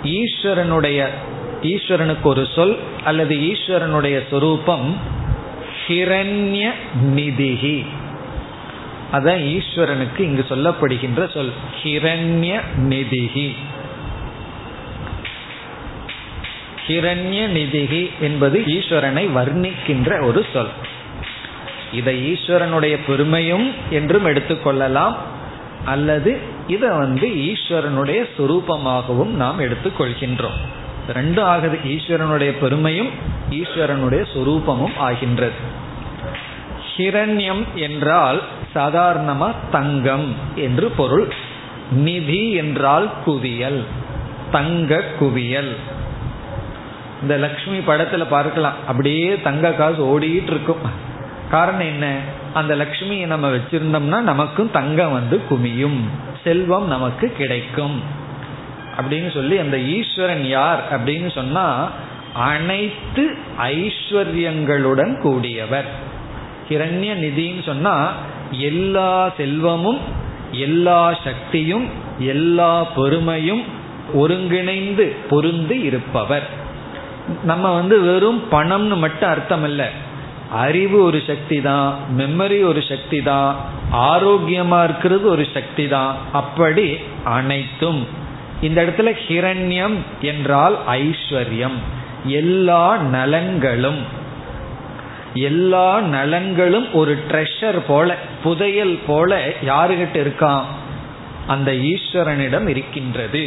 [0.02, 1.06] ஈஸ்வரனுடைய
[1.62, 4.96] ஈஸ்வரனுக்கு ஒரு சொல் அல்லது ஈஸ்வரனுடைய சொரூபம்
[5.86, 6.70] ஹிரண்ய
[7.14, 7.84] நிதிகி
[9.12, 11.52] அதான் ஈஸ்வரனுக்கு இங்கு சொல்லப்படுகின்ற சொல்.
[11.82, 13.54] ஹிரண்ய நிதிகி
[16.86, 20.72] ஹிரண்ய நிதிகி என்பது ஈஸ்வரனை வர்ணிக்கின்ற ஒரு சொல்.
[21.92, 25.32] இதை ஈஸ்வரனுடைய பெருமையும் என்றும் எடுத்துக்கொள்ளலாம்
[25.84, 30.60] அல்லது இதை வந்து ஈஸ்வரனுடைய சுரூபமாகவும் நாம் எடுத்துக்கொள்கின்றோம்.
[31.12, 31.78] ரெண்டும் ஆகுது.
[31.84, 33.08] ஈஸ்வரனுடைய பெருமையும்
[33.50, 35.82] ஈஸ்வரனுடைய சுரூபமும் ஆகின்றது.
[36.96, 38.42] ஹிரண்யம் என்றால்
[38.74, 41.32] சாதாரணமா தங்கம் என்று பொருள்.
[41.90, 43.84] நிதி என்றால் குவியல்.
[44.50, 45.76] தங்க குவியல்.
[47.22, 48.74] இந்த லக்ஷ்மி படத்துல பார்க்கலாம்.
[48.86, 51.12] அப்படியே தங்க காசு ஓடிட்டு இருக்கும்.
[51.50, 52.18] காரணம் என்ன?
[52.54, 56.00] அந்த லக்ஷ்மியை நம்ம வச்சிருந்தோம்னா நமக்கும் தங்கம் வந்து குமியும்
[56.44, 58.02] செல்வம் நமக்கு கிடைக்கும்.
[58.96, 61.90] அப்படின்னு சொல்லி அந்த ஈஸ்வரன் யார் அப்படின்னு சொன்னா
[62.32, 65.88] அனைத்து ஐஸ்வர்யங்களுடன் கூடியவர்.
[66.68, 68.12] கிரண்ய நிதின்னு சொன்னா
[68.50, 69.98] எல்லா செல்வமும்
[70.50, 71.88] எல்லா சக்தியும்
[72.18, 73.64] எல்லா பொறுமையும்
[74.14, 76.48] ஒருங்கிணைந்து பொருந்து இருப்பவர்.
[77.44, 79.86] நம்ம வந்து வெறும் பணம்னு மட்டும் அர்த்தம் இல்லை.
[80.62, 81.88] அறிவு ஒரு சக்தி தான்
[82.18, 83.50] மெமரி ஒரு சக்தி தான்
[84.10, 86.86] ஆரோக்கியமா இருக்கிறது ஒரு சக்தி தான் அப்படி
[87.36, 88.02] அனைத்தும்.
[88.66, 89.96] இந்த இடத்துல ஹிரண்யம்
[90.32, 91.78] என்றால் ஐஸ்வர்யம்.
[92.40, 92.84] எல்லா
[93.16, 94.02] நலன்களும்
[95.48, 99.30] எல்லா நலன்களும் ஒரு ட்ரெஷர் போல புதையல் போல
[99.70, 100.64] யாருகிட்ட இருக்கான்
[101.52, 103.44] அந்த ஈஸ்வரனிடம் இருக்கின்றது.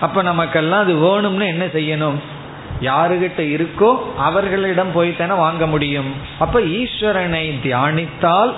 [0.00, 2.18] அப்ப நமக்கெல்லாம் அது வேணும்னு என்ன செய்யணும்?
[2.84, 6.10] யாருகிட்ட இருக்கோ அவர்களிடம் போய்த்தானே வாங்க முடியும்.
[6.38, 8.52] அப்ப ஈஸ்வரனை தியானித்தால்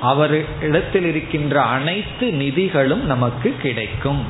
[0.00, 4.22] அவர் இடத்தில் இருக்கின்ற அனைத்து நிதிகளும் நமக்கு கிடைக்கும்.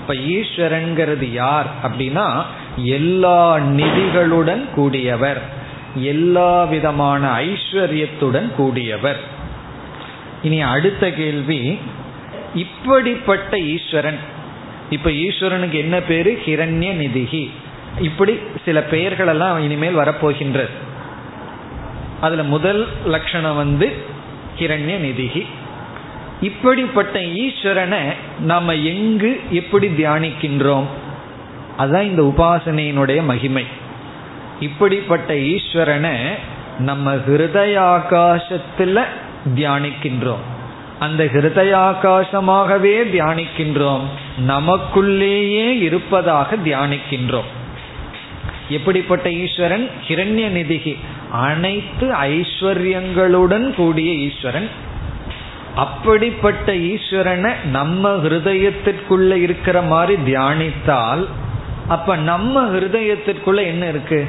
[0.00, 2.42] இப்ப ஈஸ்வரன்கிறது யார் அப்படின்னா
[2.76, 5.40] எல்லா நிதிகளுடன் கூடியவர்.
[5.94, 9.20] எல்லா விதமான ஐஸ்வர்யத்துடன் கூடியவர்.
[10.42, 11.78] இனி அடுத்த கேள்வி
[12.54, 14.18] இப்படிப்பட்ட ஈஸ்வரன்.
[14.90, 16.42] இப்ப ஈஸ்வரனுக்கு என்ன பேரு?
[16.46, 17.50] ஹிரண்ய நிதிகி
[18.00, 20.68] இப்படி சில பெயர்கள் எல்லாம் இனிமேல் வரப்போகின்றது
[22.20, 23.92] அதுல முதல் லட்சணம் வந்து
[24.58, 25.46] கிரண்ய நிதிகி
[26.40, 28.00] இப்படிப்பட்ட ஈஸ்வரனை
[28.40, 30.84] நாம எங்கு எப்படி தியானிக்கின்றோம்?
[31.76, 33.64] அதுதான் இந்த உபாசனையினுடைய மகிமை.
[34.60, 36.16] இப்படிப்பட்ட ஈஸ்வரனை
[36.78, 39.04] நம்ம ஹிருதயாகாசத்துல
[39.54, 40.42] தியானிக்கின்றோம்.
[40.98, 44.00] அந்த ஹிருதயாகாசமாகவே தியானிக்கின்றோம்.
[44.48, 47.62] நமக்குள்ளேயே இருப்பதாக தியானிக்கின்றோம்.
[48.68, 49.90] எப்படிப்பட்ட ஈஸ்வரன்?
[50.08, 50.96] ஹிரண்ய நிதிகி
[51.30, 54.68] அனைத்து ஐஸ்வர்யங்களுடன் கூடிய ஈஸ்வரன்.
[55.74, 61.26] அப்படிப்பட்ட ஈஸ்வரனை நம்ம ஹிருதயத்திற்குள்ள இருக்கிற மாதிரி தியானித்தால்
[61.88, 64.26] அப்ப நம்ம ஹிருதயத்திற்குள்ள என்ன இருக்கு?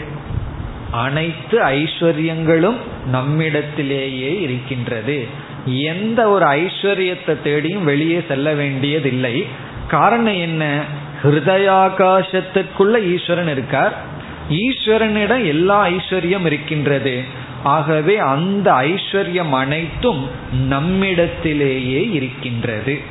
[0.92, 2.76] அனைத்து ஐஸ்வர்யங்களும்
[3.12, 5.28] நம்மிடத்திலேயே இருக்கின்றது.
[5.66, 9.46] எந்த ஒரு ஐஸ்வர்யத்தை தேடியும் வெளியே செல்ல வேண்டியதில்லை.
[9.88, 10.82] காரணம் என்ன?
[11.24, 14.14] ஹிருதயாகாசத்திற்குள்ள ஈஸ்வரன் இருக்கார்.
[14.50, 17.24] ஈஸ்வரனிடம் எல்லா ஐஸ்வர்யம் இருக்கின்றது.
[17.64, 20.30] ஆகவே அந்த ஐஸ்வர்யம் அனைத்தும்
[20.70, 23.02] நம்மிடத்திலேயே இருக்கின்றது.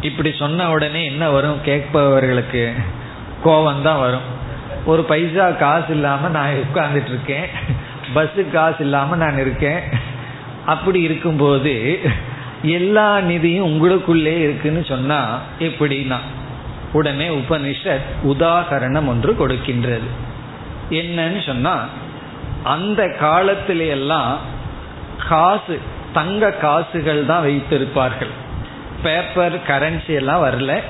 [0.00, 2.72] இப்படி சொன்ன உடனே என்ன வரும் கேட்பவர்களுக்கு?
[3.42, 4.36] கோபம் தான் வரும்.
[4.86, 7.46] ஒரு பைசா காசு இல்லாம நான் உட்கார்ந்துட்டு இருக்கேன்
[8.14, 9.80] பஸ்ஸு காசு இல்லாம நான் இருக்கேன்.
[10.66, 12.00] அப்படி இருக்கும்போது
[12.62, 16.16] எல்லா நிதியும் உங்களுக்குள்ளே இருக்குன்னு சொன்னா எப்படின்னா
[16.92, 20.08] உடனே உபனிஷத் உதாகரணம் ஒன்று கொடுக்கின்றது.
[20.90, 21.88] என்னன்னு சொன்னா
[22.62, 24.38] அந்த காலத்தில எல்லாம்
[25.28, 25.80] காசு
[26.12, 28.30] தங்க காசுகள் தான் வைத்திருப்பார்கள்.
[29.02, 30.82] பேப்பர் கரன்சி எல்லாம் வரல.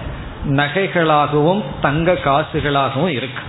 [0.49, 3.42] நகைகளாகவும் தங்க காசுகளாகவும் இருக்கு.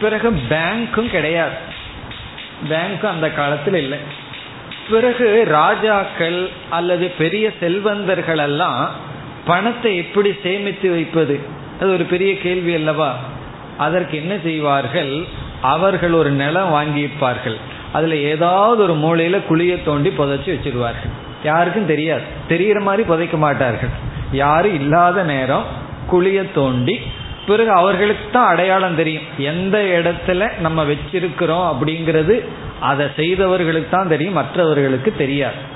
[0.00, 1.56] பிறகு பேங்க்கும் கிடையாது.
[2.68, 3.98] பேங்க்கும் அந்த காலத்தில் இல்லை.
[4.90, 9.08] பிறகு ராஜாக்கள் அல்லது பெரிய செல்வந்தர்கள் எல்லாம்
[9.46, 11.40] பணத்தை எப்படி சேமித்து வைப்பது?
[11.80, 13.18] அது ஒரு பெரிய கேள்வி அல்லவா?
[13.78, 15.24] அதற்கு என்ன செய்வார்கள்?
[15.60, 17.56] அவர்கள் ஒரு நிலம் வாங்கியிருப்பார்கள்.
[17.92, 21.12] அதில் ஏதாவது ஒரு மூலையில் குழியை தோண்டி புதைச்சி வச்சிருவார்கள்.
[21.44, 22.22] யாருக்கும் தெரியாது.
[22.48, 23.88] தெரிகிற மாதிரி புதைக்க மாட்டார்கள்.
[24.32, 25.64] யாரும் இல்லாத நேரம்
[26.12, 27.00] குழியை தோண்டி
[27.46, 29.22] பிறகு அவர்களுக்கு தான் அடையாளம் தெரியும்.
[29.38, 32.44] எந்த இடத்துல நம்ம வச்சிருக்கிறோம் அப்படிங்கிறது
[32.80, 35.69] அதை செய்தவர்களுக்கு தான் தெரியும் மற்றவர்களுக்கு தெரியாது.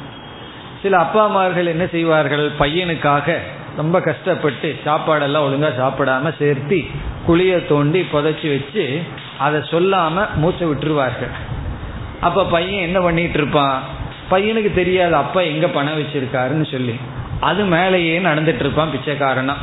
[0.84, 2.50] சில அப்பா அம்மார்கள் என்ன செய்வார்கள்?
[2.58, 3.36] பையனுக்காக
[3.76, 6.90] ரொம்ப கஷ்டப்பட்டு சாப்பாடெல்லாம் ஒழுங்கா சாப்பிடாம சேர்த்தி
[7.26, 9.00] குழிய தோண்டி புதைச்சி வச்சு
[9.38, 11.32] அதை சொல்லாம மூச்சை விட்டுருவார்கள்.
[12.20, 13.82] அப்ப பையன் என்ன பண்ணிட்டு இருப்பான்?
[14.30, 16.94] பையனுக்கு தெரியாது அப்பா எங்க பணம் வச்சிருக்காருன்னு சொல்லி
[17.40, 19.54] அது மேலேயே நடந்துட்டு இருப்பான் பிச்சைக்காரனா.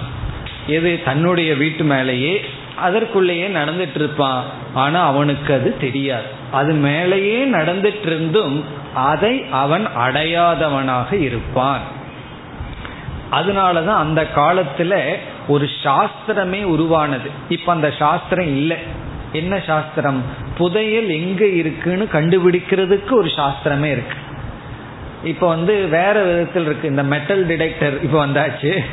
[0.67, 0.99] எது?
[1.05, 2.45] தன்னுடைய வீட்டு மேலேயே
[2.87, 4.43] அதற்குள்ளேயே நடந்துட்டு இருப்பான்.
[4.73, 6.25] ஆனா அவனுக்கு அது தெரியாது.
[6.51, 11.79] அது மேலேயே நடந்துட்டு இருந்தும் அதை அவன் அடையாதவனாக இருப்பான்.
[13.31, 15.15] அதனாலதான் அந்த காலத்துல
[15.47, 17.29] ஒரு சாஸ்திரமே உருவானது.
[17.49, 18.77] இப்ப அந்த சாஸ்திரம் இல்லை.
[19.31, 20.23] என்ன சாஸ்திரம்?
[20.57, 24.17] புதையல் எங்க இருக்குன்னு கண்டுபிடிக்கிறதுக்கு ஒரு சாஸ்திரமே இருக்கு.
[25.23, 26.87] இப்ப வந்து வேற விதத்தில் இருக்கு.
[26.87, 28.83] இந்த மெட்டல் டிடெக்டர் இப்ப வந்தாச்சு.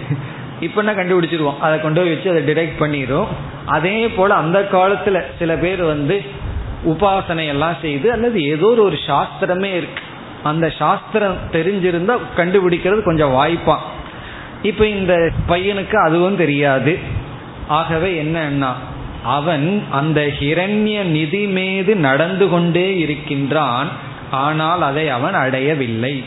[0.61, 1.59] இப்ப என்ன கண்டுபிடிச்சிருவோம்?
[1.59, 3.27] அதை கொண்டு போய் வச்சு அதை டிடெக்ட் பண்ணிடும்
[3.67, 6.23] அதே போல அந்த காலத்துல சில பேர் வந்து
[6.87, 10.03] உபாசனை எல்லாம் செய்து அல்லது ஏதோ ஒரு சாஸ்திரமே இருக்கு.
[10.43, 13.87] அந்த சாஸ்திரம் தெரிஞ்சிருந்தா கண்டுபிடிக்கிறது கொஞ்சம் வாய்ப்பான்
[14.63, 16.99] இப்ப இந்த பையனுக்கு அதுவும் தெரியாது.
[17.69, 18.71] ஆகவே என்னன்னா
[19.23, 23.89] அவன் அந்த ஹிரண்ய நிதி மீது நடந்து கொண்டே இருக்கின்றான்
[24.31, 26.25] ஆனால் அதை அவன் அடையவில்லை.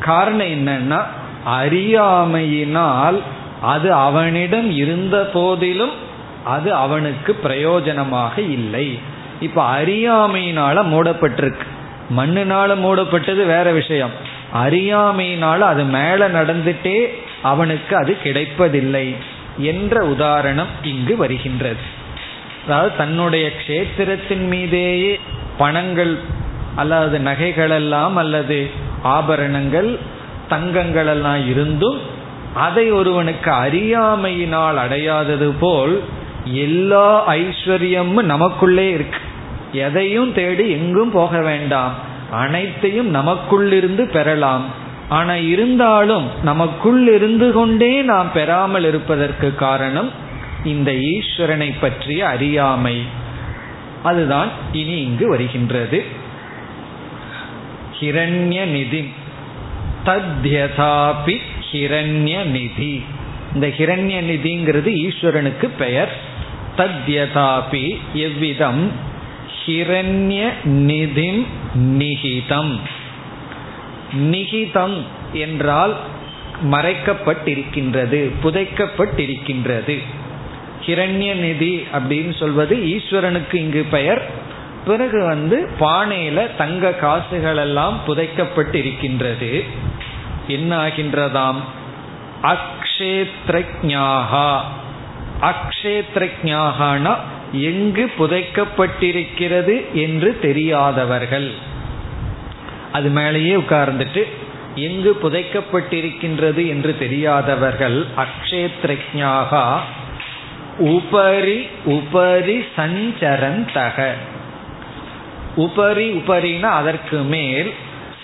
[0.00, 1.00] காரணம் என்னன்னா
[1.46, 3.18] அறியாமையினால்
[3.60, 5.92] அது அவனிடம் இருந்த போதிலும்
[6.44, 8.98] அது அவனுக்கு பிரயோஜனமாக இல்லை.
[9.40, 11.66] இப்ப அறியாமையினால மூடப்பட்டிருக்கு.
[12.16, 14.10] மண்ணுனால மூடப்பட்டது வேற விஷயம்.
[14.54, 17.04] அறியாமையினால அது மேல நடந்துட்டே
[17.42, 19.14] அவனுக்கு அது கிடைப்பதில்லை
[19.58, 22.02] என்ற உதாரணம் இங்கு வருகின்றது.
[22.66, 25.20] அதாவது தன்னுடைய கஷேத்திரத்தின் மீதேயே
[25.58, 26.18] பணங்கள்
[26.76, 28.70] அல்லது நகைகளெல்லாம் அல்லது
[29.02, 29.98] ஆபரணங்கள்
[30.48, 32.00] தங்கங்கள் எல்லாம் இருந்தும்
[32.54, 36.02] அதை ஒருவனுக்கு அறியாமையினால் அடையாதது போல்
[36.44, 39.18] எல்லா ஐஸ்வர்யமும் நமக்குள்ளே இருக்கு.
[39.72, 41.94] எதையும் தேடி எங்கும் போக வேண்டாம்.
[42.30, 44.64] அனைத்தையும் நமக்குள்ளிருந்து பெறலாம்.
[45.08, 50.10] ஆனா இருந்தாலும் நமக்குள் இருந்து கொண்டே நாம் பெறாமல் இருப்பதற்கு காரணம்
[50.64, 53.02] இந்த ஈஸ்வரனை பற்றிய அறியாமை.
[54.02, 56.04] அதுதான் இனி இங்கு வருகின்றது.
[58.00, 59.12] ஹிரண்ய நிதி
[60.06, 61.38] தத்யதாபி
[61.72, 63.04] ஹிரண்ய நிதி
[63.54, 66.23] இந்த ஹிரண்ய நிதிங்கிறது ஈஸ்வரனுக்கு பெயர்.
[66.76, 68.90] தத்யதாபி எவ்விதம்
[69.66, 71.46] ஹிரண்ய நிதிம்
[71.78, 72.78] நிகிதம்
[74.14, 74.96] நிகிதம்
[75.32, 75.96] என்றால்
[76.72, 80.02] மறைக்கப்பட்டிருக்கின்றது புதைக்கப்பட்டிருக்கின்றது.
[80.86, 84.30] ஹிரண்ய நிதி அப்படின்னு சொல்வது ஈஸ்வரனுக்கு இங்கு பெயர்.
[84.84, 89.64] பிறகு வந்து பானையில தங்க காசுகள் எல்லாம் புதைக்கப்பட்டிருக்கின்றது.
[90.48, 91.60] என்ன ஆகின்றதாம்
[95.50, 97.14] அக்ஷேத்ரஜாகனா
[97.52, 101.50] எங்கு புதைக்கப்பட்டிருக்கிறது என்று தெரியாதவர்கள்.
[102.92, 104.22] அது மேலேயே உட்கார்ந்துட்டு
[104.74, 109.64] எங்கு புதைக்கப்பட்டிருக்கின்றது என்று தெரியாதவர்கள் அக்ஷேத்ரஜாகா
[110.78, 113.98] உபரி உபரி சஞ்சரந்தக.
[115.56, 117.72] உபரி உபரினா அதற்கு மேல்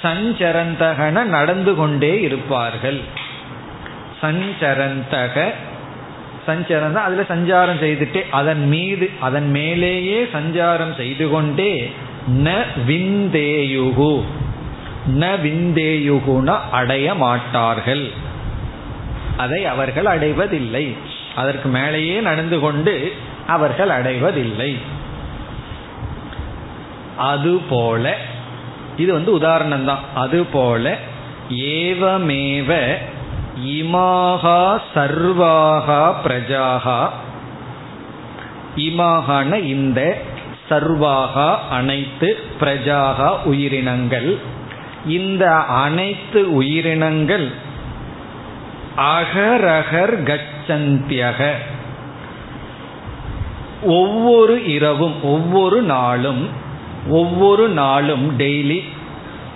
[0.03, 3.01] சஞ்சரந்தகன நடந்து கொண்டே இருப்பார்கள்.
[4.23, 5.37] சஞ்சரந்தக
[6.47, 11.93] சஞ்சரந்த அதுல சஞ்சாரம் செய்துட்டே அதன் மீது அதன் மேலேயே சஞ்சாரம் செய்து கொண்டே
[12.29, 12.51] ந
[12.87, 14.23] விந்தேயுகு.
[15.11, 18.09] ந விந்தேயுகுன அடைய மாட்டார்கள்.
[19.37, 20.97] அதை அவர்கள் அடைவதில்லை.
[21.35, 23.13] அதற்கு மேலேயே நடந்து கொண்டு
[23.47, 24.79] அவர்கள் அடைவதில்லை.
[27.19, 28.17] அதுபோல
[28.97, 30.97] இது வந்து உதாரணம் தான் அதுபோல
[31.51, 32.97] ஏவமேவ
[33.59, 37.09] இமாகா சர்வாகா பிரஜாகா
[38.77, 40.23] இமாகான இந்த
[40.71, 44.39] சர்வாகா அனைத்து பிரஜாகா உயிரினங்கள்.
[45.07, 47.51] இந்த அனைத்து உயிரினங்கள்
[48.97, 51.53] அகரகர் கச்சந்தியக.
[53.83, 56.49] ஒவ்வொரு இரவும் ஒவ்வொரு நாளும்
[57.09, 58.83] ஒவ்வொரு நாளும் டெய்லி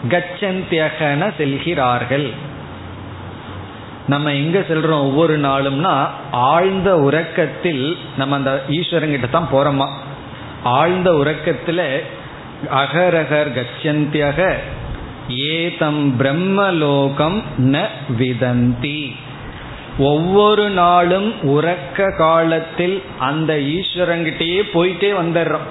[0.08, 2.52] கச்சந்தியகன செல்கிறார்கள்.
[4.08, 9.88] நம்ம எங்க செல்றோம் ஒவ்வொரு நாளும்னா ஆழ்ந்த உறக்கத்தில் நம்ம அந்த ஈஸ்வரங்கிட்ட தான் போறோமா?
[10.62, 12.00] ஆழ்ந்த உறக்கத்துல
[12.70, 14.54] அகரகர் கச்சந்தியக
[15.28, 17.86] ஏதம் பிரம்மலோகம் ந
[18.18, 19.14] விதந்தி.
[19.98, 25.68] ஒவ்வொரு நாளும் உறக்க காலத்தில் அந்த ஈஸ்வரங்கிட்டயே போயிட்டே வந்துடுறோம்.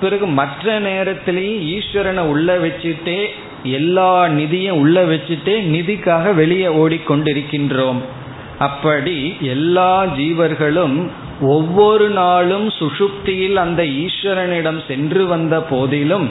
[0.00, 3.30] பிறகு மற்ற நேரத்திலையும் ஈஸ்வரனை உள்ள வச்சுட்டே
[3.62, 8.00] எல்லா நிதியும் உள்ள வச்சுட்டே நிதிக்காக வெளியே ஓடிக்கொண்டிருக்கின்றோம்.
[8.58, 11.06] அப்படி எல்லா ஜீவர்களும்
[11.40, 16.30] ஒவ்வொரு நாளும் சுஷுப்தியில் அந்த ஈஸ்வரனிடம் சென்று வந்த போதிலும்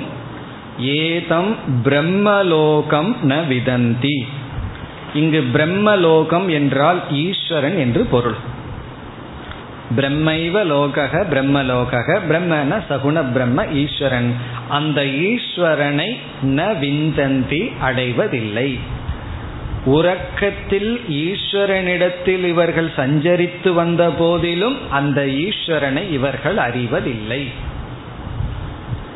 [0.78, 4.28] ஏதம் பிரம்மலோகம் ந விதந்தி.
[5.14, 8.49] இங்கு பிரம்மலோகம் என்றால் ஈஸ்வரன் என்று பொருள்.
[9.96, 14.36] பிரம்மைவ லோகக பிரம்மலோகக பிரம்மன சகுண பிரம்ம ஈஸ்வரன்.
[14.70, 16.10] அந்த ஈஸ்வரனை
[16.44, 18.80] ந விந்தந்தி அடைவதில்லை.
[19.86, 27.48] உறக்கத்தில் ஈஸ்வரனிடத்தில் இவர்கள் சஞ்சரித்து வந்த போதிலும் அந்த ஈஸ்வரனை இவர்கள் அறிவதில்லை.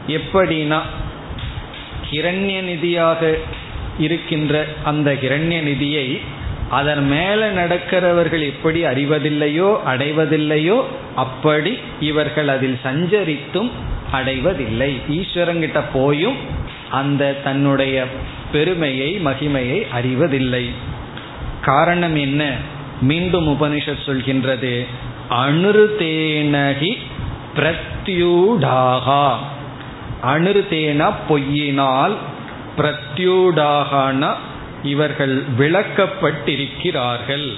[0.07, 0.80] எப்படினா
[2.11, 3.21] ஹிரண்ய நிதியாக
[3.97, 6.07] இருக்கின்ற அந்த ஹிரண்ய நிதியை
[6.70, 10.84] அதன் மேல நடக்கிறவர்கள் எப்படி அறிவதில்லையோ அடைவதில்லையோ
[11.16, 13.72] அப்படி இவர்கள் அதில் சஞ்சரித்தும்
[14.11, 14.99] அடைவதில்லை.
[15.09, 16.36] ஈஸ்வரங்கிட்ட போயும்
[16.91, 18.05] அந்த தன்னுடைய
[18.51, 20.70] பெருமையை மகிமையை அறிவதில்லை.
[21.61, 22.51] காரணம் என்ன?
[23.01, 24.86] மீண்டும் உபனிஷத் சொல்கின்றது
[25.30, 26.97] அனுருதேனகி
[27.55, 29.32] பிரத்யூடாகா.
[30.24, 32.16] அனுருதேன பொய்யினால்
[32.78, 34.34] பிரத்யூடாகனா
[34.84, 37.53] இவர்கள் விளக்கப்பட்டிருக்கிறார்கள்.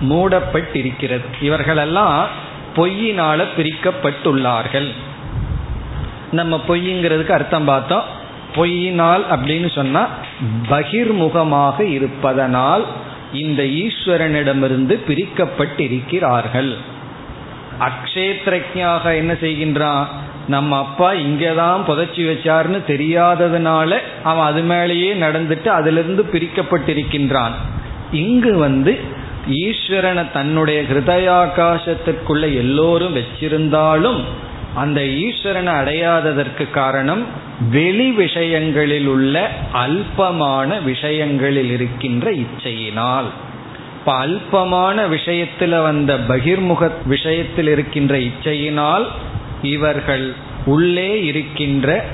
[0.00, 1.24] மூடப்பட்டிருக்கிறது.
[1.40, 2.26] இவர்களெல்லாம்
[2.76, 4.92] பொய்யினால பிரிக்கப்பட்டுள்ளார்கள்.
[6.32, 8.22] நம்ம பொய்ங்கிறதுக்கு அர்த்தம் பார்த்தோம்
[8.54, 10.06] பொய்யினால் அப்படின்னு சொன்னா
[10.70, 12.84] பகிர்முகமாக இருப்பதனால்
[13.32, 16.76] இந்த ஈஸ்வரனிடமிருந்து பிரிக்கப்பட்டிருக்கிறார்கள்.
[17.80, 20.06] அக்ஷேத்ரஜாக என்ன செய்கின்றான்?
[20.48, 27.54] நம்ம அப்பா இங்கதான் புதைச்சி வச்சார்னு தெரியாததுனால அவன் அது மேலேயே நடந்துட்டு அதிலிருந்து பிரிக்கப்பட்டிருக்கின்றான்.
[28.12, 29.00] இங்கு வந்து
[29.50, 34.20] ஈஸ்வரனை தன்னுடைய ஹிருதயாகாசத்திற்குள்ள எல்லோரும் வச்சிருந்தாலும்
[34.74, 37.24] அந்த ஈஸ்வரனை அடையாததற்கு காரணம்
[37.70, 43.28] வெளி விஷயங்களில் உள்ள அல்பமான விஷயங்களில் இருக்கின்ற இச்சையினால்.
[43.98, 49.06] இப்ப அல்பமான விஷயத்துல வந்த பகிர்முக விஷயத்தில் இருக்கின்ற இச்சையினால்
[49.64, 50.34] இவர்கள்
[50.66, 52.04] உள்ளே இருக்கின்ற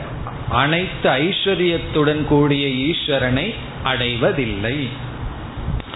[0.49, 4.89] அனைத்து ஐஸ்வர்யத்துடன் கூடிய ஈஸ்வரனை அடைவதில்லை.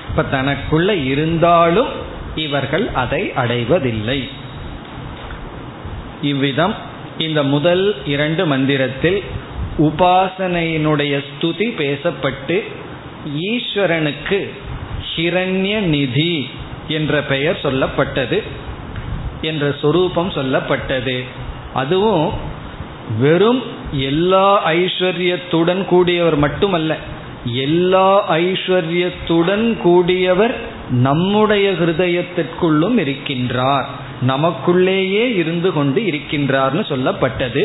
[0.08, 1.88] இப்ப தனக்குள்ள இருந்தாலும்
[2.34, 4.28] இவர்கள் அதை அடைவதில்லை.
[6.22, 6.74] இவ்விதம்
[7.18, 9.22] இந்த முதல் இரண்டு மந்திரத்தில்
[9.78, 12.62] உபாசனையினுடைய ஸ்துதி பேசப்பட்டு
[13.36, 14.48] ஈஸ்வரனுக்கு
[15.16, 16.48] ஹிரண்ய நிதி
[16.88, 18.42] என்ற பெயர் சொல்லப்பட்டது
[19.40, 21.24] என்ற சொரூபம் சொல்லப்பட்டது.
[21.74, 22.32] அதுவும்
[23.20, 23.62] வெறும்
[23.92, 26.96] எல்லா ஐஸ்வர்யத்துடன் கூடியவர் மட்டுமல்ல
[27.44, 30.54] எல்லா ஐஸ்வர்யத்துடன் கூடியவர்
[30.90, 33.84] நம்முடைய ஹிருதயத்திற்குள்ளும் இருக்கின்றார்.
[34.26, 37.64] நமக்குள்ளேயே இருந்து கொண்டு இருக்கின்றார்னு சொல்லப்பட்டது.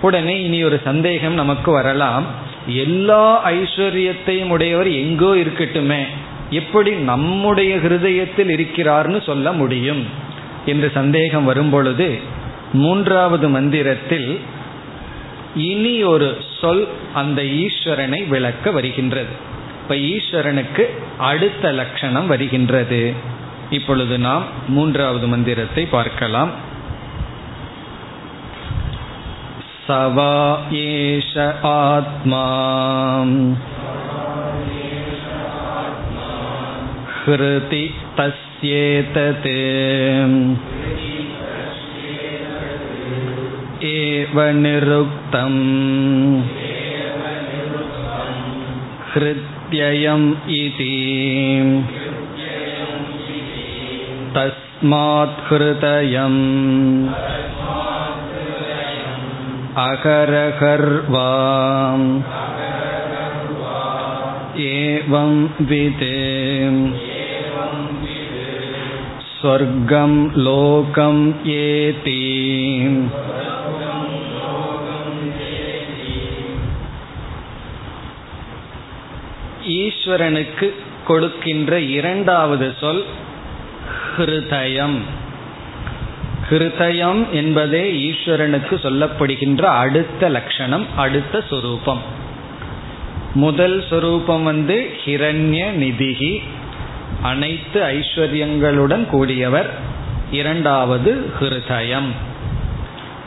[0.00, 2.24] உடனே இனி ஒரு சந்தேகம் நமக்கு வரலாம்.
[2.66, 6.02] எல்லா ஐஸ்வர்யத்தையும் உடையவர் எங்கோ இருக்கட்டுமே
[6.50, 10.04] எப்படி நம்முடைய ஹிருதயத்தில் இருக்கிறார்னு சொல்ல முடியும்?
[10.66, 12.20] என்று சந்தேகம் வரும்பொழுது
[12.72, 14.40] மூன்றாவது மந்திரத்தில்
[15.56, 19.52] இனி ஒரு சொல் அந்த ஈஸ்வரனை விளக்க வருகின்றது.
[19.82, 20.86] இப்ப ஈஸ்வரனுக்கு
[21.18, 23.12] அடுத்த லட்சணம் வருகின்றது.
[23.70, 26.50] இப்பொழுது நாம் மூன்றாவது மந்திரத்தை பார்க்கலாம்.
[29.88, 32.64] சவா ஏஷ ஆத்மா.
[37.26, 39.62] ஹிருதி தஸ்யேததே.
[43.86, 45.58] एव निरुक्तम्
[49.14, 50.28] हृत्ययम्
[50.58, 50.94] इति
[54.36, 56.40] तस्मात् हृतयम्
[59.84, 61.28] अकरकर्वा
[64.64, 65.32] एवं
[65.68, 66.14] विते
[69.34, 70.12] स्वर्गं
[70.46, 72.20] लोकम् येति
[79.68, 80.72] ஈஸ்வரனுக்கு
[81.06, 83.04] கொடுக்கின்ற இரண்டாவது சொல்
[84.16, 84.98] ஹிருதயம்.
[86.50, 92.02] ஹிருதயம் என்பதே ஈஸ்வரனுக்கு சொல்லப்படுகின்ற அடுத்த லட்சணம் அடுத்த சொரூபம்.
[93.34, 96.42] முதல் சொரூபம் வந்து ஹிரண்ய நிதிகி
[97.22, 99.68] அனைத்து ஐஸ்வர்யங்களுடன் கூடியவர்
[100.30, 102.08] இரண்டாவது ஹிருதயம்.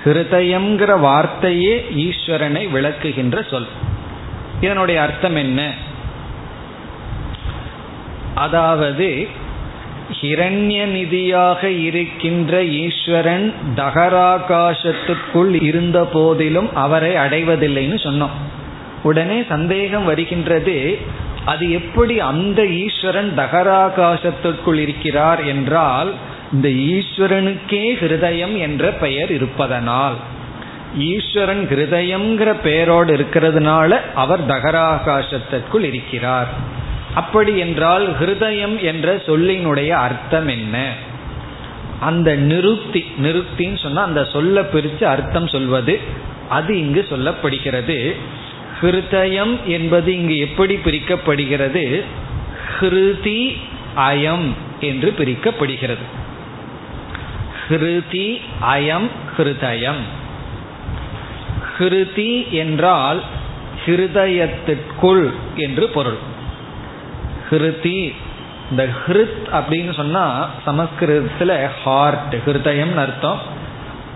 [0.03, 3.67] ஹிருதயம்ங்கிற வார்த்தையே ஈஸ்வரனை விளக்குகின்ற சொல்.
[4.61, 5.73] இதனுடைய அர்த்தம் என்ன?
[8.37, 9.09] அதாவது
[10.19, 18.35] ஹிரண்ய நிதியாக இருக்கின்ற ஈஸ்வரன் தகராகாசத்துக்குள் இருந்த போதிலும் அவரை அடைவதில்லைன்னு சொன்னோம்.
[19.03, 20.77] உடனே சந்தேகம் வருகின்றது
[21.45, 26.09] அது எப்படி அந்த ஈஸ்வரன் தகராகாசத்திற்குள் இருக்கிறார் என்றால்
[26.53, 30.17] இந்த ஈஸ்வரனுக்கே ஹிருதயம் என்ற பெயர் இருப்பதனால்.
[31.11, 36.51] ஈஸ்வரன் ஹிருதயம்ங்கிற பெயரோடு இருக்கிறதுனால அவர் தகராகாசத்திற்குள் இருக்கிறார்.
[37.17, 40.75] அப்படி என்றால் ஹிருதயம் என்ற சொல்லினுடைய அர்த்தம் என்ன?
[41.99, 45.99] அந்த நிருப்தி நிருப்தின்னு சொன்னா அந்த சொல்ல பிரித்து அர்த்தம் சொல்வது
[46.49, 47.97] அது இங்கு சொல்லப்படுகிறது.
[48.81, 51.85] ஹிருதயம் என்பது இங்கு எப்படி பிரிக்கப்படுகிறது?
[52.79, 53.41] ஹிருதி
[54.09, 54.47] அயம்
[54.79, 56.05] என்று பிரிக்கப்படுகிறது.
[57.69, 58.27] ஹிருதி
[58.75, 60.03] அயம் ஹிருதயம்.
[61.77, 63.21] ஹிருதி என்றால்
[63.85, 66.26] ஹிருதயத்திற்குள் என்று பொருள்.
[67.49, 68.13] ஹிருதி.
[68.69, 73.39] இந்த ஹிருத் அப்படின்னு சொன்னா சமஸ்கிருதத்துல ஹார்ட் ஹிருதயம் அர்த்தம்.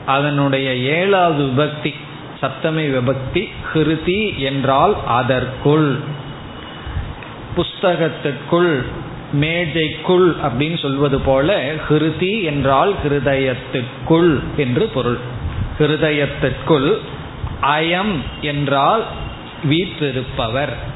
[0.05, 1.93] அதனுடைய ஏழாவது விபக்தி
[2.41, 5.99] சப்தமி விபக்தி ஹிருதி என்றால் அதற்குள்.
[7.57, 8.81] புஸ்தகத்திற்குள்
[9.41, 15.17] மேஜைக்குள் அப்படின்னு சொல்வது போல ஹிருதி என்றால் ஹிருதயத்துக்குள் என்று பொருள்.
[15.79, 16.97] ஹிருதயத்திற்குள்
[17.61, 19.03] அயம் என்றால்
[19.63, 20.89] வீற்றிருப்பவர்.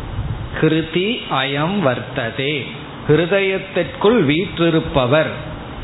[0.61, 2.65] ஹிருதி அயம் வர்த்ததே.
[3.07, 5.29] ஹிருதயத்திற்குள் வீற்றிருப்பவர்.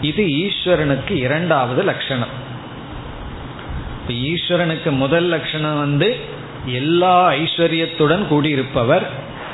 [0.02, 2.40] இது ஈஸ்வரனுக்கு இரண்டாவது லட்சணம்.
[4.08, 6.16] ஈஸ்வரனுக்கு முதல் லட்சணம் வந்து
[6.66, 9.04] எல்லா ஐஸ்வர்யத்துடன் கூடியிருப்பவர்.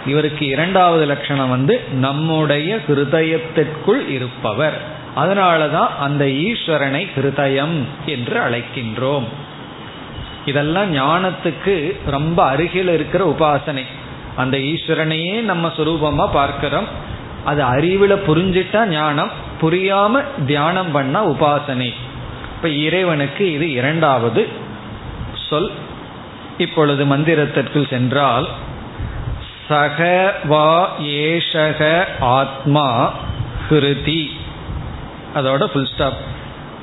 [0.06, 4.82] இவருக்கு இரண்டாவது லட்சணம் வந்து நம்முடைய ஹிருதயத்திற்குள் இருப்பவர்.
[5.16, 9.24] அதனாலதான் அந்த ஈஸ்வரனை ஹிருதயம் என்று அழைக்கின்றோம்.
[10.46, 13.84] இதெல்லாம் ஞானத்துக்கு ரொம்ப அருகில் இருக்கிற உபாசனை.
[14.38, 16.88] அந்த ஈஸ்வரனையே நம்ம சுரூபமா பார்க்கிறோம்.
[17.46, 19.32] அது அறிவுல புரிஞ்சிட்டா ஞானம்
[19.62, 21.92] புரியாம தியானம் பண்ணா உபாசனை.
[22.56, 24.48] இப்ப இறைவனுக்கு இது இரண்டாவது
[25.50, 25.72] சொல்.
[26.58, 28.48] இப்பொழுது மந்திரத்திற்குள் சென்றால்
[29.68, 30.00] சக
[30.44, 30.70] வா
[31.00, 33.14] ஏஷக ஆத்மா
[33.70, 34.24] ஹிருதி.
[35.36, 36.20] அதோட ஃபுல் ஸ்டாப்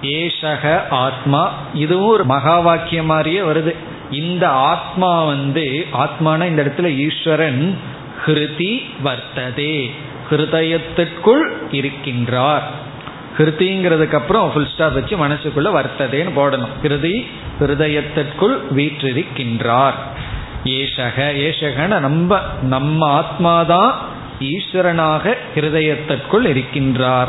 [0.03, 1.43] ஏஷக ஆத்மா
[1.75, 3.75] இதுவும் ஒரு மகா வாக்கியம் மாதிரியே வருது.
[4.11, 7.79] இந்த ஆத்மா வந்து ஆத்மான இந்த இடத்துல ஈஸ்வரன்
[8.27, 9.91] ஹிருதி வர்த்ததே.
[10.31, 11.43] ஹிருதயத்திற்குள்
[11.73, 12.63] இருக்கின்றார்.
[13.39, 16.69] ஹிருதிங்கிறதுக்கு அப்புறம் ஃபுல் ஸ்டாப் வச்சு மனசுக்குள்ள வர்த்ததேன்னு போடணும்.
[16.83, 17.27] ஹிருதி
[17.61, 19.95] ஹிருதயத்திற்குள் வீற்றிருக்கின்றார்.
[20.65, 23.93] ஏஷக ஏஷகன நம்ம நம்ம ஆத்மாதான்
[24.41, 27.29] ஈஸ்வரனாக ஹிருதயத்திற்குள் இருக்கின்றார்.